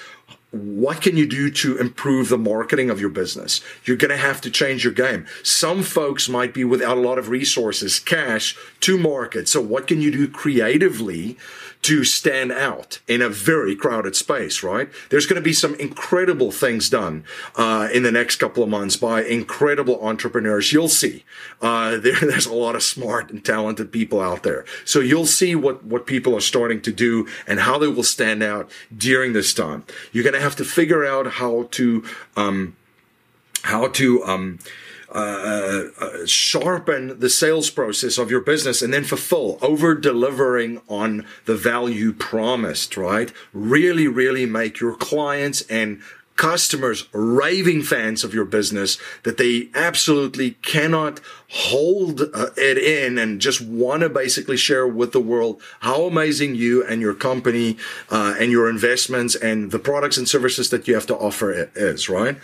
what 0.52 1.02
can 1.02 1.16
you 1.16 1.26
do 1.26 1.50
to 1.50 1.76
improve 1.76 2.28
the 2.28 2.38
marketing 2.38 2.88
of 2.88 3.00
your 3.00 3.10
business? 3.10 3.60
You're 3.84 3.96
going 3.96 4.10
to 4.10 4.16
have 4.16 4.40
to 4.42 4.50
change 4.50 4.84
your 4.84 4.92
game. 4.92 5.26
Some 5.42 5.82
folks 5.82 6.28
might 6.28 6.54
be 6.54 6.64
without 6.64 6.96
a 6.96 7.00
lot 7.00 7.18
of 7.18 7.28
resources, 7.28 7.98
cash 7.98 8.56
to 8.80 8.96
market. 8.96 9.48
So 9.48 9.60
what 9.60 9.86
can 9.86 10.00
you 10.00 10.10
do 10.10 10.28
creatively 10.28 11.36
to 11.82 12.04
stand 12.04 12.50
out 12.50 13.00
in 13.06 13.22
a 13.22 13.28
very 13.28 13.76
crowded 13.76 14.16
space, 14.16 14.62
right? 14.62 14.88
There's 15.10 15.26
going 15.26 15.40
to 15.40 15.44
be 15.44 15.52
some 15.52 15.74
incredible 15.76 16.50
things 16.50 16.90
done 16.90 17.24
uh, 17.54 17.88
in 17.92 18.02
the 18.02 18.12
next 18.12 18.36
couple 18.36 18.62
of 18.62 18.68
months 18.68 18.96
by 18.96 19.22
incredible 19.22 20.04
entrepreneurs. 20.04 20.72
You'll 20.72 20.88
see. 20.88 21.24
Uh, 21.60 21.96
there, 21.98 22.16
there's 22.20 22.46
a 22.46 22.54
lot 22.54 22.74
of 22.74 22.82
smart 22.82 23.30
and 23.30 23.44
talented 23.44 23.92
people 23.92 24.20
out 24.20 24.42
there. 24.42 24.64
So 24.84 25.00
you'll 25.00 25.26
see 25.26 25.54
what, 25.54 25.84
what 25.84 26.06
people 26.06 26.34
are 26.36 26.40
starting 26.40 26.80
to 26.82 26.92
do 26.92 27.28
and 27.46 27.60
how 27.60 27.78
they 27.78 27.88
will 27.88 28.02
stand 28.02 28.42
out 28.42 28.70
during 28.96 29.32
this 29.32 29.54
time. 29.54 29.84
You're 30.12 30.24
going 30.24 30.34
to 30.34 30.40
have 30.40 30.56
to 30.56 30.64
figure 30.64 31.04
out 31.04 31.26
how 31.34 31.68
to, 31.72 32.04
um, 32.36 32.76
how 33.62 33.88
to, 33.88 34.24
um, 34.24 34.58
uh, 35.10 35.84
uh, 36.00 36.26
sharpen 36.26 37.18
the 37.20 37.30
sales 37.30 37.70
process 37.70 38.18
of 38.18 38.30
your 38.30 38.40
business 38.40 38.82
and 38.82 38.92
then 38.92 39.04
fulfill 39.04 39.58
over 39.62 39.94
delivering 39.94 40.80
on 40.88 41.26
the 41.44 41.56
value 41.56 42.12
promised, 42.12 42.96
right? 42.96 43.32
Really, 43.52 44.08
really 44.08 44.46
make 44.46 44.80
your 44.80 44.94
clients 44.94 45.62
and 45.62 46.00
customers 46.36 47.08
raving 47.12 47.82
fans 47.82 48.22
of 48.22 48.34
your 48.34 48.44
business 48.44 48.98
that 49.22 49.38
they 49.38 49.68
absolutely 49.74 50.52
cannot 50.62 51.20
hold 51.48 52.20
uh, 52.20 52.50
it 52.56 52.76
in 52.76 53.18
and 53.18 53.40
just 53.40 53.60
want 53.60 54.02
to 54.02 54.08
basically 54.08 54.56
share 54.56 54.86
with 54.86 55.12
the 55.12 55.20
world 55.20 55.60
how 55.80 56.02
amazing 56.04 56.54
you 56.54 56.84
and 56.84 57.00
your 57.00 57.14
company 57.14 57.76
uh, 58.10 58.34
and 58.38 58.52
your 58.52 58.68
investments 58.68 59.34
and 59.34 59.70
the 59.70 59.78
products 59.78 60.18
and 60.18 60.28
services 60.28 60.70
that 60.70 60.86
you 60.86 60.94
have 60.94 61.06
to 61.06 61.16
offer 61.16 61.70
is, 61.74 62.08
right? 62.08 62.36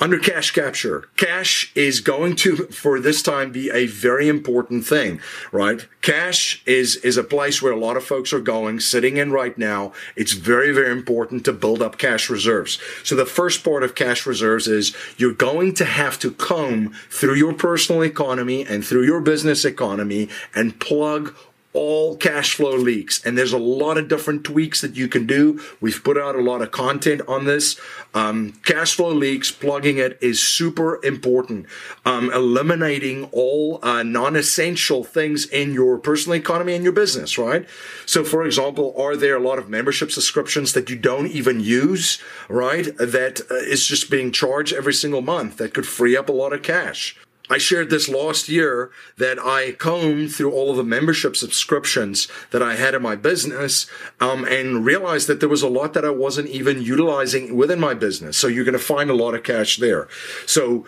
Under 0.00 0.18
cash 0.18 0.50
capture, 0.50 1.08
cash 1.16 1.72
is 1.74 2.00
going 2.00 2.36
to, 2.36 2.56
for 2.56 3.00
this 3.00 3.22
time, 3.22 3.52
be 3.52 3.70
a 3.70 3.86
very 3.86 4.28
important 4.28 4.84
thing, 4.84 5.20
right? 5.52 5.86
Cash 6.02 6.62
is, 6.66 6.96
is 6.96 7.16
a 7.16 7.24
place 7.24 7.62
where 7.62 7.72
a 7.72 7.78
lot 7.78 7.96
of 7.96 8.04
folks 8.04 8.32
are 8.32 8.40
going, 8.40 8.80
sitting 8.80 9.16
in 9.16 9.32
right 9.32 9.56
now. 9.56 9.92
It's 10.16 10.32
very, 10.32 10.72
very 10.72 10.90
important 10.90 11.44
to 11.44 11.52
build 11.52 11.80
up 11.80 11.98
cash 11.98 12.28
reserves. 12.28 12.78
So 13.02 13.14
the 13.14 13.26
first 13.26 13.64
part 13.64 13.82
of 13.82 13.94
cash 13.94 14.26
reserves 14.26 14.66
is 14.66 14.94
you're 15.16 15.32
going 15.32 15.74
to 15.74 15.84
have 15.84 16.18
to 16.20 16.32
comb 16.32 16.94
through 17.08 17.34
your 17.34 17.54
personal 17.54 18.02
economy 18.02 18.64
and 18.64 18.84
through 18.84 19.04
your 19.04 19.20
business 19.20 19.64
economy 19.64 20.28
and 20.54 20.78
plug 20.80 21.34
all 21.74 22.16
cash 22.16 22.54
flow 22.54 22.76
leaks. 22.76 23.22
And 23.26 23.36
there's 23.36 23.52
a 23.52 23.58
lot 23.58 23.98
of 23.98 24.08
different 24.08 24.44
tweaks 24.44 24.80
that 24.80 24.96
you 24.96 25.08
can 25.08 25.26
do. 25.26 25.60
We've 25.80 26.02
put 26.02 26.16
out 26.16 26.36
a 26.36 26.40
lot 26.40 26.62
of 26.62 26.70
content 26.70 27.20
on 27.28 27.44
this. 27.44 27.78
Um, 28.14 28.52
cash 28.64 28.94
flow 28.94 29.12
leaks, 29.12 29.50
plugging 29.50 29.98
it 29.98 30.16
is 30.22 30.40
super 30.40 31.04
important. 31.04 31.66
Um, 32.06 32.30
eliminating 32.32 33.24
all 33.32 33.80
uh, 33.82 34.04
non-essential 34.04 35.02
things 35.02 35.46
in 35.46 35.74
your 35.74 35.98
personal 35.98 36.38
economy 36.38 36.74
and 36.74 36.84
your 36.84 36.92
business, 36.92 37.36
right? 37.36 37.68
So, 38.06 38.22
for 38.22 38.46
example, 38.46 38.94
are 38.96 39.16
there 39.16 39.36
a 39.36 39.40
lot 39.40 39.58
of 39.58 39.68
membership 39.68 40.12
subscriptions 40.12 40.72
that 40.74 40.88
you 40.88 40.96
don't 40.96 41.26
even 41.26 41.58
use, 41.58 42.22
right? 42.48 42.96
That 42.98 43.40
uh, 43.50 43.54
is 43.56 43.84
just 43.84 44.10
being 44.10 44.30
charged 44.30 44.72
every 44.72 44.94
single 44.94 45.22
month 45.22 45.56
that 45.56 45.74
could 45.74 45.86
free 45.86 46.16
up 46.16 46.28
a 46.28 46.32
lot 46.32 46.52
of 46.52 46.62
cash. 46.62 47.16
I 47.50 47.58
shared 47.58 47.90
this 47.90 48.08
last 48.08 48.48
year 48.48 48.90
that 49.18 49.38
I 49.38 49.72
combed 49.72 50.32
through 50.32 50.52
all 50.52 50.70
of 50.70 50.78
the 50.78 50.84
membership 50.84 51.36
subscriptions 51.36 52.26
that 52.52 52.62
I 52.62 52.76
had 52.76 52.94
in 52.94 53.02
my 53.02 53.16
business 53.16 53.86
um, 54.18 54.44
and 54.44 54.84
realized 54.84 55.26
that 55.28 55.40
there 55.40 55.48
was 55.48 55.62
a 55.62 55.68
lot 55.68 55.92
that 55.92 56.06
I 56.06 56.10
wasn't 56.10 56.48
even 56.48 56.80
utilizing 56.80 57.54
within 57.54 57.78
my 57.78 57.92
business. 57.92 58.38
So 58.38 58.46
you're 58.46 58.64
going 58.64 58.72
to 58.72 58.78
find 58.78 59.10
a 59.10 59.14
lot 59.14 59.34
of 59.34 59.42
cash 59.42 59.76
there. 59.76 60.08
So 60.46 60.86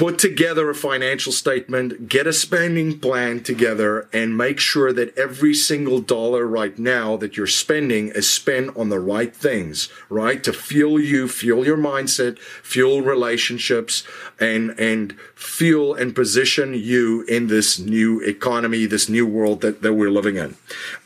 put 0.00 0.18
together 0.18 0.70
a 0.70 0.74
financial 0.74 1.30
statement, 1.30 2.08
get 2.08 2.26
a 2.26 2.32
spending 2.32 2.98
plan 2.98 3.42
together, 3.42 4.08
and 4.14 4.34
make 4.34 4.58
sure 4.58 4.94
that 4.94 5.14
every 5.14 5.52
single 5.52 6.00
dollar 6.00 6.46
right 6.46 6.78
now 6.78 7.18
that 7.18 7.36
you're 7.36 7.46
spending 7.46 8.08
is 8.08 8.26
spent 8.26 8.74
on 8.78 8.88
the 8.88 8.98
right 8.98 9.36
things, 9.36 9.90
right? 10.08 10.42
To 10.44 10.54
fuel 10.54 10.98
you, 10.98 11.28
fuel 11.28 11.66
your 11.66 11.76
mindset, 11.76 12.38
fuel 12.38 13.02
relationships, 13.02 14.02
and, 14.40 14.70
and 14.80 15.14
fuel 15.34 15.92
and 15.92 16.14
position 16.14 16.72
you 16.72 17.20
in 17.28 17.48
this 17.48 17.78
new 17.78 18.20
economy, 18.20 18.86
this 18.86 19.06
new 19.06 19.26
world 19.26 19.60
that, 19.60 19.82
that 19.82 19.92
we're 19.92 20.10
living 20.10 20.36
in. 20.36 20.56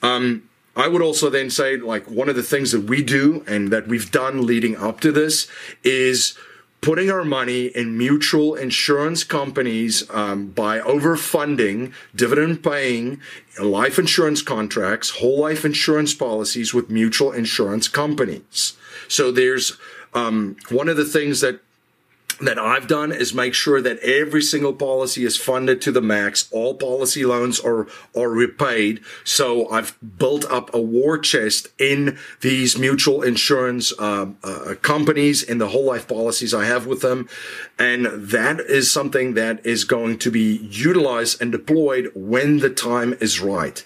Um, 0.04 0.48
I 0.76 0.86
would 0.86 1.02
also 1.02 1.30
then 1.30 1.50
say, 1.50 1.78
like, 1.78 2.08
one 2.08 2.28
of 2.28 2.36
the 2.36 2.44
things 2.44 2.70
that 2.70 2.84
we 2.84 3.02
do 3.02 3.42
and 3.48 3.72
that 3.72 3.88
we've 3.88 4.12
done 4.12 4.46
leading 4.46 4.76
up 4.76 5.00
to 5.00 5.10
this 5.10 5.48
is 5.82 6.38
putting 6.84 7.10
our 7.10 7.24
money 7.24 7.68
in 7.68 7.96
mutual 7.96 8.54
insurance 8.54 9.24
companies 9.24 10.04
um, 10.10 10.48
by 10.48 10.80
overfunding 10.80 11.90
dividend 12.14 12.62
paying 12.62 13.18
life 13.58 13.98
insurance 13.98 14.42
contracts, 14.42 15.08
whole 15.08 15.40
life 15.40 15.64
insurance 15.64 16.12
policies 16.12 16.74
with 16.74 16.90
mutual 16.90 17.32
insurance 17.32 17.88
companies. 17.88 18.76
So 19.08 19.32
there's 19.32 19.78
um, 20.12 20.56
one 20.68 20.90
of 20.90 20.98
the 20.98 21.06
things 21.06 21.40
that 21.40 21.60
that 22.40 22.58
I've 22.58 22.86
done 22.86 23.12
is 23.12 23.34
make 23.34 23.54
sure 23.54 23.80
that 23.80 23.98
every 24.00 24.42
single 24.42 24.72
policy 24.72 25.24
is 25.24 25.36
funded 25.36 25.80
to 25.82 25.92
the 25.92 26.00
max. 26.00 26.48
All 26.50 26.74
policy 26.74 27.24
loans 27.24 27.60
are, 27.60 27.86
are 28.16 28.30
repaid. 28.30 29.00
So 29.24 29.68
I've 29.70 29.96
built 30.18 30.44
up 30.50 30.72
a 30.74 30.80
war 30.80 31.18
chest 31.18 31.68
in 31.78 32.18
these 32.40 32.78
mutual 32.78 33.22
insurance 33.22 33.92
uh, 33.98 34.26
uh, 34.42 34.74
companies 34.82 35.42
in 35.42 35.58
the 35.58 35.68
whole 35.68 35.84
life 35.84 36.08
policies 36.08 36.54
I 36.54 36.64
have 36.64 36.86
with 36.86 37.00
them. 37.00 37.28
And 37.78 38.06
that 38.06 38.60
is 38.60 38.90
something 38.90 39.34
that 39.34 39.64
is 39.64 39.84
going 39.84 40.18
to 40.20 40.30
be 40.30 40.56
utilized 40.56 41.40
and 41.40 41.50
deployed 41.52 42.10
when 42.14 42.58
the 42.58 42.70
time 42.70 43.14
is 43.20 43.40
right. 43.40 43.84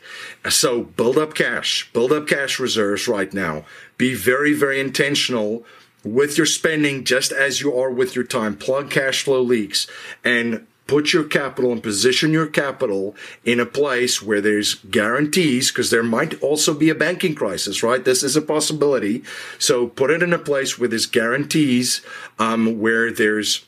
So 0.49 0.83
build 0.83 1.19
up 1.19 1.35
cash, 1.35 1.91
build 1.93 2.13
up 2.13 2.27
cash 2.27 2.59
reserves 2.59 3.09
right 3.09 3.33
now. 3.33 3.65
Be 3.97 4.15
very, 4.15 4.53
very 4.53 4.81
intentional 4.81 5.65
with 6.05 6.37
your 6.37 6.47
spending 6.47 7.05
just 7.05 7.33
as 7.33 7.61
you 7.61 7.77
are 7.77 7.91
with 7.91 8.15
your 8.15 8.25
time. 8.25 8.57
Plug 8.57 8.91
cash 8.91 9.23
flow 9.23 9.43
leaks 9.43 9.87
and 10.25 10.67
put 10.89 11.13
your 11.13 11.25
capital 11.25 11.71
and 11.71 11.83
position 11.83 12.33
your 12.33 12.47
capital 12.47 13.15
in 13.45 13.61
a 13.61 13.67
place 13.67 14.23
where 14.23 14.41
there's 14.41 14.77
guarantees 14.77 15.71
because 15.71 15.91
there 15.91 16.03
might 16.03 16.43
also 16.43 16.75
be 16.75 16.89
a 16.89 16.95
banking 16.95 17.35
crisis, 17.35 17.83
right? 17.83 18.05
This 18.05 18.23
is 18.25 18.37
a 18.37 18.43
possibility. 18.43 19.23
So 19.59 19.87
put 19.87 20.11
it 20.11 20.23
in 20.23 20.33
a 20.33 20.39
place 20.39 20.79
where 20.79 20.89
there's 20.89 21.07
guarantees, 21.07 22.01
um, 22.39 22.81
where 22.81 23.13
there's 23.13 23.65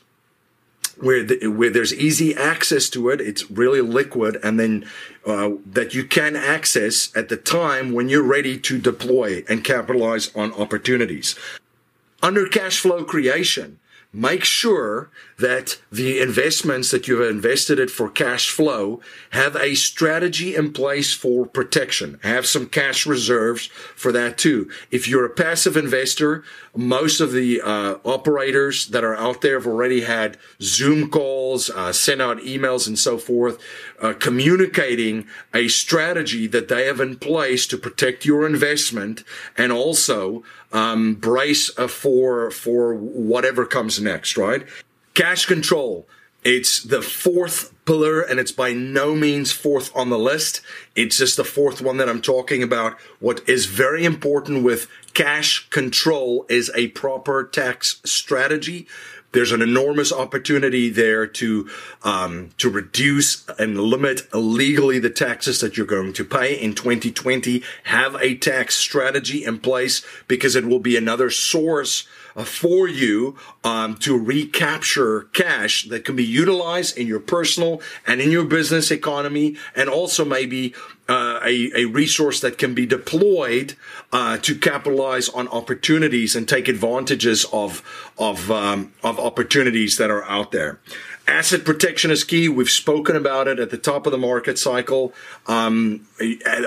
where, 0.99 1.23
the, 1.23 1.47
where 1.47 1.71
there's 1.71 1.93
easy 1.93 2.35
access 2.35 2.87
to 2.89 3.09
it, 3.09 3.21
it's 3.21 3.49
really 3.49 3.81
liquid, 3.81 4.37
and 4.43 4.59
then 4.59 4.85
uh, 5.25 5.51
that 5.65 5.95
you 5.95 6.03
can 6.03 6.35
access 6.35 7.15
at 7.15 7.27
the 7.29 7.37
time 7.37 7.91
when 7.93 8.07
you're 8.07 8.21
ready 8.21 8.59
to 8.59 8.77
deploy 8.77 9.43
and 9.49 9.63
capitalize 9.63 10.35
on 10.35 10.53
opportunities 10.53 11.35
under 12.21 12.47
cash 12.47 12.79
flow 12.79 13.03
creation, 13.03 13.79
make 14.13 14.43
sure 14.43 15.09
that 15.41 15.79
the 15.91 16.19
investments 16.19 16.91
that 16.91 17.07
you've 17.07 17.29
invested 17.29 17.79
it 17.79 17.91
for 17.91 18.09
cash 18.09 18.49
flow 18.49 19.01
have 19.31 19.55
a 19.55 19.75
strategy 19.75 20.55
in 20.55 20.71
place 20.71 21.13
for 21.13 21.45
protection. 21.45 22.19
Have 22.23 22.45
some 22.45 22.67
cash 22.67 23.05
reserves 23.05 23.65
for 23.95 24.11
that 24.11 24.37
too. 24.37 24.69
If 24.89 25.07
you're 25.07 25.25
a 25.25 25.29
passive 25.29 25.75
investor, 25.75 26.43
most 26.75 27.19
of 27.19 27.33
the 27.33 27.61
uh, 27.61 27.97
operators 28.05 28.87
that 28.87 29.03
are 29.03 29.15
out 29.15 29.41
there 29.41 29.55
have 29.55 29.67
already 29.67 30.01
had 30.01 30.37
Zoom 30.61 31.09
calls, 31.09 31.69
uh, 31.69 31.91
sent 31.91 32.21
out 32.21 32.37
emails 32.39 32.87
and 32.87 32.97
so 32.97 33.17
forth, 33.17 33.59
uh, 34.01 34.13
communicating 34.13 35.27
a 35.53 35.67
strategy 35.67 36.47
that 36.47 36.69
they 36.69 36.85
have 36.85 36.99
in 36.99 37.17
place 37.17 37.67
to 37.67 37.77
protect 37.77 38.25
your 38.25 38.45
investment 38.45 39.23
and 39.57 39.71
also 39.71 40.43
um, 40.71 41.15
brace 41.15 41.77
uh, 41.77 41.87
for 41.87 42.51
for 42.51 42.95
whatever 42.95 43.65
comes 43.65 43.99
next. 43.99 44.37
Right? 44.37 44.65
Cash 45.13 45.45
control. 45.45 46.07
It's 46.43 46.81
the 46.81 47.01
fourth 47.01 47.71
pillar 47.85 48.21
and 48.21 48.39
it's 48.39 48.51
by 48.51 48.73
no 48.73 49.13
means 49.13 49.51
fourth 49.51 49.95
on 49.95 50.09
the 50.09 50.17
list. 50.17 50.61
It's 50.95 51.17
just 51.17 51.37
the 51.37 51.43
fourth 51.43 51.81
one 51.81 51.97
that 51.97 52.09
I'm 52.09 52.21
talking 52.21 52.63
about. 52.63 52.97
What 53.19 53.47
is 53.47 53.67
very 53.67 54.05
important 54.05 54.63
with 54.63 54.87
cash 55.13 55.69
control 55.69 56.45
is 56.49 56.71
a 56.73 56.87
proper 56.89 57.43
tax 57.43 58.01
strategy 58.05 58.87
there's 59.31 59.51
an 59.51 59.61
enormous 59.61 60.11
opportunity 60.11 60.89
there 60.89 61.25
to 61.25 61.69
um, 62.03 62.49
to 62.57 62.69
reduce 62.69 63.47
and 63.57 63.79
limit 63.79 64.33
legally 64.33 64.99
the 64.99 65.09
taxes 65.09 65.61
that 65.61 65.77
you're 65.77 65.85
going 65.85 66.13
to 66.13 66.25
pay 66.25 66.59
in 66.59 66.75
2020. 66.75 67.63
Have 67.85 68.15
a 68.15 68.35
tax 68.35 68.75
strategy 68.75 69.45
in 69.45 69.59
place 69.59 70.05
because 70.27 70.55
it 70.55 70.65
will 70.65 70.79
be 70.79 70.97
another 70.97 71.29
source 71.29 72.07
for 72.35 72.87
you 72.87 73.35
um, 73.63 73.95
to 73.97 74.17
recapture 74.17 75.23
cash 75.33 75.87
that 75.89 76.05
can 76.05 76.15
be 76.15 76.23
utilized 76.23 76.97
in 76.97 77.07
your 77.07 77.19
personal 77.19 77.81
and 78.07 78.21
in 78.21 78.31
your 78.31 78.45
business 78.45 78.91
economy, 78.91 79.57
and 79.75 79.89
also 79.89 80.25
maybe 80.25 80.73
uh, 81.09 81.39
a, 81.43 81.71
a 81.75 81.85
resource 81.85 82.39
that 82.39 82.57
can 82.57 82.73
be 82.73 82.85
deployed 82.85 83.75
uh, 84.13 84.37
to 84.37 84.55
capitalize 84.55 85.27
on 85.29 85.47
opportunities 85.49 86.35
and 86.35 86.47
take 86.47 86.67
advantages 86.67 87.45
of 87.51 87.83
of 88.17 88.49
um, 88.49 88.93
of 89.03 89.19
opportunities 89.19 89.97
that 89.97 90.09
are 90.09 90.23
out 90.25 90.51
there. 90.51 90.79
Asset 91.31 91.63
protection 91.63 92.11
is 92.11 92.25
key. 92.25 92.49
We've 92.49 92.69
spoken 92.69 93.15
about 93.15 93.47
it 93.47 93.57
at 93.57 93.69
the 93.69 93.77
top 93.77 94.05
of 94.05 94.11
the 94.11 94.17
market 94.17 94.59
cycle, 94.59 95.13
um, 95.47 96.05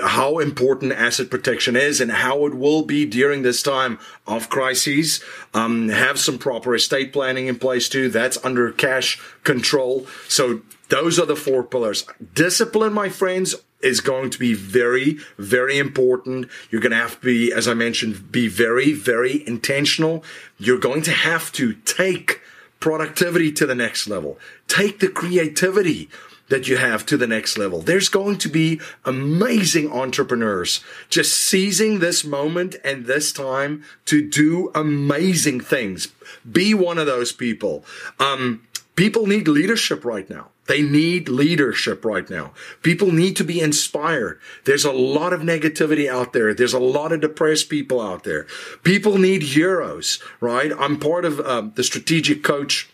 how 0.01 0.39
important 0.39 0.91
asset 0.91 1.29
protection 1.29 1.75
is 1.75 2.01
and 2.01 2.11
how 2.11 2.47
it 2.47 2.55
will 2.55 2.81
be 2.81 3.05
during 3.05 3.43
this 3.43 3.61
time 3.61 3.99
of 4.25 4.49
crises. 4.49 5.23
Um, 5.53 5.89
have 5.89 6.17
some 6.17 6.39
proper 6.39 6.73
estate 6.73 7.13
planning 7.13 7.45
in 7.45 7.59
place 7.59 7.87
too. 7.87 8.09
That's 8.09 8.43
under 8.43 8.71
cash 8.71 9.21
control. 9.43 10.07
So 10.27 10.61
those 10.89 11.19
are 11.19 11.27
the 11.27 11.35
four 11.35 11.63
pillars. 11.63 12.03
Discipline, 12.33 12.91
my 12.91 13.09
friends, 13.09 13.53
is 13.81 14.01
going 14.01 14.31
to 14.31 14.39
be 14.39 14.55
very, 14.55 15.19
very 15.37 15.77
important. 15.77 16.49
You're 16.71 16.81
going 16.81 16.91
to 16.91 16.97
have 16.97 17.19
to 17.19 17.25
be, 17.25 17.53
as 17.53 17.67
I 17.67 17.75
mentioned, 17.75 18.31
be 18.31 18.47
very, 18.47 18.93
very 18.93 19.47
intentional. 19.47 20.23
You're 20.57 20.79
going 20.79 21.03
to 21.03 21.11
have 21.11 21.51
to 21.51 21.73
take 21.73 22.41
productivity 22.79 23.51
to 23.53 23.65
the 23.65 23.75
next 23.75 24.07
level. 24.07 24.37
Take 24.67 24.99
the 24.99 25.09
creativity 25.09 26.09
that 26.49 26.67
you 26.67 26.77
have 26.77 27.05
to 27.07 27.17
the 27.17 27.27
next 27.27 27.57
level. 27.57 27.81
There's 27.81 28.09
going 28.09 28.37
to 28.39 28.49
be 28.49 28.79
amazing 29.03 29.91
entrepreneurs 29.91 30.83
just 31.09 31.35
seizing 31.35 31.99
this 31.99 32.23
moment 32.23 32.75
and 32.83 33.05
this 33.05 33.31
time 33.31 33.83
to 34.05 34.27
do 34.27 34.71
amazing 34.75 35.59
things. 35.59 36.09
Be 36.49 36.73
one 36.73 36.97
of 36.99 37.07
those 37.07 37.31
people. 37.31 37.83
Um, 38.19 38.67
people 38.95 39.25
need 39.25 39.47
leadership 39.47 40.05
right 40.05 40.29
now. 40.29 40.49
They 40.67 40.81
need 40.81 41.29
leadership 41.29 42.03
right 42.03 42.27
now. 42.29 42.51
People 42.81 43.11
need 43.11 43.35
to 43.37 43.43
be 43.43 43.59
inspired. 43.59 44.39
There's 44.63 44.85
a 44.85 44.91
lot 44.91 45.31
of 45.31 45.41
negativity 45.41 46.09
out 46.09 46.33
there. 46.33 46.53
There's 46.53 46.73
a 46.73 46.79
lot 46.79 47.11
of 47.11 47.21
depressed 47.21 47.69
people 47.69 48.01
out 48.01 48.23
there. 48.23 48.47
People 48.83 49.17
need 49.17 49.43
heroes, 49.43 50.19
right? 50.39 50.71
I'm 50.77 50.99
part 50.99 51.25
of 51.25 51.39
uh, 51.39 51.69
the 51.73 51.83
strategic 51.83 52.43
coach 52.43 52.89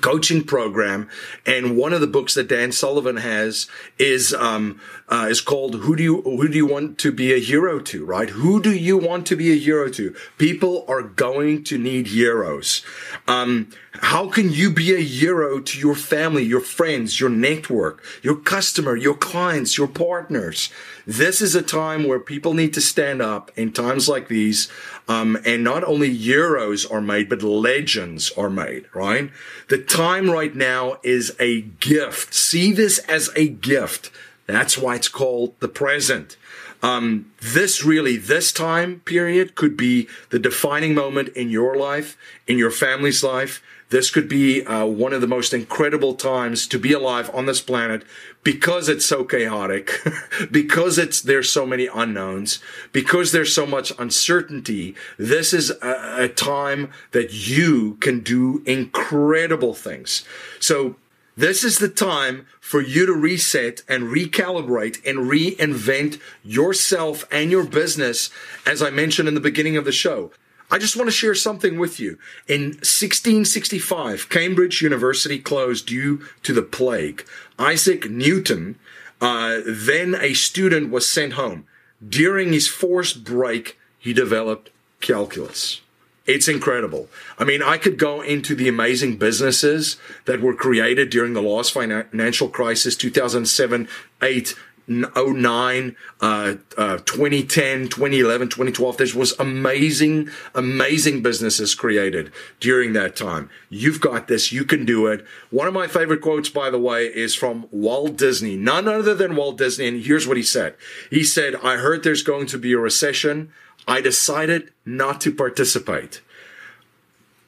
coaching 0.00 0.42
program 0.42 1.08
and 1.46 1.76
one 1.76 1.92
of 1.92 2.00
the 2.00 2.06
books 2.08 2.34
that 2.34 2.48
Dan 2.48 2.72
Sullivan 2.72 3.18
has 3.18 3.68
is 3.98 4.34
um, 4.34 4.80
uh, 5.08 5.28
is 5.30 5.40
called 5.40 5.76
who 5.76 5.94
do 5.94 6.02
you 6.02 6.22
who 6.22 6.48
do 6.48 6.56
you 6.56 6.66
want 6.66 6.98
to 6.98 7.12
be 7.12 7.32
a 7.32 7.38
hero 7.38 7.78
to 7.80 8.04
right 8.04 8.30
who 8.30 8.60
do 8.60 8.74
you 8.74 8.98
want 8.98 9.26
to 9.28 9.36
be 9.36 9.52
a 9.52 9.56
hero 9.56 9.88
to 9.90 10.14
people 10.38 10.84
are 10.88 11.02
going 11.02 11.62
to 11.64 11.78
need 11.78 12.08
heroes 12.08 12.82
um, 13.28 13.70
how 14.02 14.28
can 14.28 14.52
you 14.52 14.70
be 14.70 14.94
a 14.94 15.00
hero 15.00 15.60
to 15.60 15.78
your 15.78 15.94
family 15.94 16.42
your 16.42 16.60
friends 16.60 17.20
your 17.20 17.30
network 17.30 18.02
your 18.22 18.36
customer 18.36 18.96
your 18.96 19.14
clients 19.14 19.76
your 19.76 19.88
partners 19.88 20.70
this 21.06 21.40
is 21.40 21.54
a 21.54 21.62
time 21.62 22.06
where 22.06 22.18
people 22.18 22.54
need 22.54 22.74
to 22.74 22.80
stand 22.80 23.22
up 23.22 23.50
in 23.56 23.72
times 23.72 24.08
like 24.08 24.28
these 24.28 24.70
um, 25.08 25.38
and 25.44 25.62
not 25.62 25.84
only 25.84 26.12
heroes 26.12 26.84
are 26.86 27.00
made 27.00 27.28
but 27.28 27.42
legends 27.42 28.30
are 28.32 28.50
made 28.50 28.86
right 28.94 29.30
the 29.68 29.78
time 29.78 30.30
right 30.30 30.54
now 30.54 30.98
is 31.02 31.34
a 31.38 31.62
gift 31.62 32.34
see 32.34 32.72
this 32.72 32.98
as 33.00 33.30
a 33.36 33.48
gift 33.48 34.10
that's 34.46 34.78
why 34.78 34.94
it's 34.94 35.08
called 35.08 35.58
the 35.60 35.68
present. 35.68 36.36
Um, 36.82 37.32
this 37.40 37.84
really, 37.84 38.16
this 38.16 38.52
time 38.52 39.00
period 39.00 39.54
could 39.54 39.76
be 39.76 40.08
the 40.30 40.38
defining 40.38 40.94
moment 40.94 41.28
in 41.30 41.50
your 41.50 41.76
life, 41.76 42.16
in 42.46 42.58
your 42.58 42.70
family's 42.70 43.24
life. 43.24 43.62
This 43.90 44.10
could 44.10 44.28
be 44.28 44.64
uh, 44.64 44.84
one 44.84 45.12
of 45.12 45.20
the 45.20 45.28
most 45.28 45.54
incredible 45.54 46.14
times 46.14 46.66
to 46.68 46.78
be 46.78 46.92
alive 46.92 47.30
on 47.32 47.46
this 47.46 47.60
planet 47.60 48.02
because 48.42 48.88
it's 48.88 49.06
so 49.06 49.22
chaotic, 49.22 49.90
because 50.50 50.98
it's 50.98 51.20
there's 51.20 51.50
so 51.50 51.64
many 51.64 51.86
unknowns, 51.86 52.58
because 52.92 53.30
there's 53.30 53.54
so 53.54 53.64
much 53.64 53.92
uncertainty. 53.98 54.96
This 55.18 55.52
is 55.52 55.70
a, 55.82 56.24
a 56.24 56.28
time 56.28 56.90
that 57.12 57.32
you 57.32 57.94
can 58.00 58.20
do 58.20 58.62
incredible 58.66 59.74
things. 59.74 60.24
So 60.58 60.96
this 61.36 61.62
is 61.62 61.78
the 61.78 61.88
time 61.88 62.46
for 62.60 62.80
you 62.80 63.06
to 63.06 63.12
reset 63.12 63.82
and 63.88 64.04
recalibrate 64.04 65.04
and 65.06 65.30
reinvent 65.30 66.18
yourself 66.42 67.24
and 67.30 67.50
your 67.50 67.64
business, 67.64 68.30
as 68.64 68.82
I 68.82 68.90
mentioned 68.90 69.28
in 69.28 69.34
the 69.34 69.40
beginning 69.40 69.76
of 69.76 69.84
the 69.84 69.92
show. 69.92 70.32
I 70.70 70.78
just 70.78 70.96
want 70.96 71.08
to 71.08 71.12
share 71.12 71.34
something 71.34 71.78
with 71.78 72.00
you. 72.00 72.18
In 72.48 72.74
1665, 72.82 74.28
Cambridge 74.28 74.82
University 74.82 75.38
closed 75.38 75.86
due 75.86 76.26
to 76.42 76.52
the 76.52 76.62
plague. 76.62 77.24
Isaac 77.58 78.10
Newton, 78.10 78.78
uh, 79.20 79.60
then 79.64 80.16
a 80.20 80.34
student, 80.34 80.90
was 80.90 81.08
sent 81.08 81.34
home. 81.34 81.66
During 82.06 82.52
his 82.52 82.68
forced 82.68 83.24
break, 83.24 83.78
he 83.98 84.12
developed 84.12 84.70
calculus. 85.00 85.80
It's 86.26 86.48
incredible. 86.48 87.08
I 87.38 87.44
mean, 87.44 87.62
I 87.62 87.78
could 87.78 87.98
go 87.98 88.20
into 88.20 88.56
the 88.56 88.68
amazing 88.68 89.16
businesses 89.16 89.96
that 90.24 90.40
were 90.40 90.54
created 90.54 91.08
during 91.08 91.34
the 91.34 91.42
last 91.42 91.72
financial 91.72 92.48
crisis, 92.48 92.96
2007, 92.96 93.88
8, 94.20 94.54
09, 94.88 95.96
uh, 96.20 96.54
uh, 96.76 96.98
2010, 96.98 97.88
2011, 97.88 98.48
2012. 98.48 98.96
There 98.96 99.06
was 99.16 99.34
amazing, 99.38 100.30
amazing 100.54 101.22
businesses 101.22 101.74
created 101.74 102.32
during 102.60 102.92
that 102.92 103.16
time. 103.16 103.50
You've 103.68 104.00
got 104.00 104.28
this. 104.28 104.52
You 104.52 104.64
can 104.64 104.84
do 104.84 105.06
it. 105.06 105.24
One 105.50 105.66
of 105.66 105.74
my 105.74 105.86
favorite 105.86 106.20
quotes, 106.20 106.48
by 106.48 106.70
the 106.70 106.78
way, 106.78 107.06
is 107.06 107.34
from 107.34 107.66
Walt 107.70 108.16
Disney, 108.16 108.56
none 108.56 108.86
other 108.86 109.14
than 109.14 109.36
Walt 109.36 109.58
Disney. 109.58 109.88
And 109.88 110.02
here's 110.02 110.28
what 110.28 110.36
he 110.36 110.42
said. 110.42 110.76
He 111.10 111.24
said, 111.24 111.56
I 111.56 111.76
heard 111.76 112.02
there's 112.02 112.22
going 112.22 112.46
to 112.46 112.58
be 112.58 112.72
a 112.72 112.78
recession. 112.78 113.50
I 113.88 114.00
decided 114.00 114.72
not 114.84 115.20
to 115.22 115.32
participate. 115.32 116.20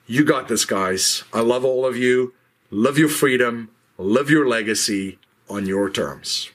You 0.06 0.24
got 0.24 0.48
this, 0.48 0.64
guys. 0.64 1.24
I 1.32 1.40
love 1.40 1.64
all 1.64 1.84
of 1.84 1.96
you. 1.96 2.34
Love 2.70 2.98
your 2.98 3.08
freedom. 3.08 3.70
Live 3.98 4.30
your 4.30 4.48
legacy 4.48 5.18
on 5.50 5.66
your 5.66 5.90
terms. 5.90 6.50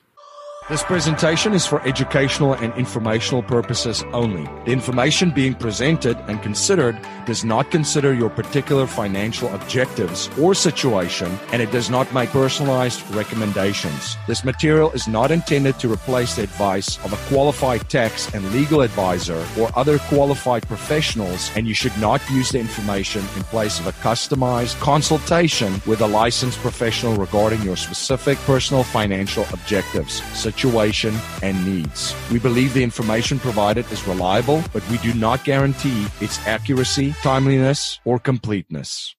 This 0.69 0.81
presentation 0.81 1.51
is 1.51 1.65
for 1.65 1.81
educational 1.85 2.53
and 2.53 2.73
informational 2.75 3.43
purposes 3.43 4.01
only. 4.13 4.45
The 4.63 4.71
information 4.71 5.31
being 5.31 5.55
presented 5.55 6.17
and 6.29 6.41
considered 6.41 6.97
does 7.25 7.43
not 7.43 7.71
consider 7.71 8.13
your 8.13 8.29
particular 8.29 8.85
financial 8.85 9.53
objectives 9.55 10.29
or 10.39 10.53
situation, 10.53 11.31
and 11.51 11.61
it 11.61 11.71
does 11.71 11.89
not 11.89 12.13
make 12.13 12.29
personalized 12.29 13.01
recommendations. 13.15 14.17
This 14.27 14.43
material 14.43 14.91
is 14.91 15.07
not 15.07 15.31
intended 15.31 15.79
to 15.79 15.91
replace 15.91 16.35
the 16.35 16.43
advice 16.43 16.97
of 17.05 17.13
a 17.13 17.33
qualified 17.33 17.89
tax 17.89 18.33
and 18.33 18.51
legal 18.51 18.81
advisor 18.81 19.45
or 19.59 19.71
other 19.75 19.99
qualified 19.99 20.67
professionals, 20.67 21.51
and 21.55 21.67
you 21.67 21.73
should 21.73 21.97
not 21.97 22.21
use 22.29 22.49
the 22.49 22.59
information 22.59 23.21
in 23.35 23.43
place 23.43 23.79
of 23.79 23.87
a 23.87 23.93
customized 24.03 24.79
consultation 24.79 25.81
with 25.85 26.01
a 26.01 26.07
licensed 26.07 26.59
professional 26.59 27.15
regarding 27.15 27.61
your 27.61 27.75
specific 27.75 28.37
personal 28.39 28.83
financial 28.83 29.45
objectives 29.53 30.21
situation, 30.43 31.15
and 31.41 31.65
needs. 31.65 32.13
We 32.31 32.39
believe 32.39 32.73
the 32.73 32.83
information 32.83 33.39
provided 33.39 33.89
is 33.91 34.07
reliable, 34.07 34.63
but 34.73 34.87
we 34.89 34.97
do 34.97 35.13
not 35.13 35.43
guarantee 35.43 36.05
its 36.21 36.37
accuracy, 36.45 37.12
timeliness, 37.21 37.99
or 38.05 38.19
completeness. 38.19 39.15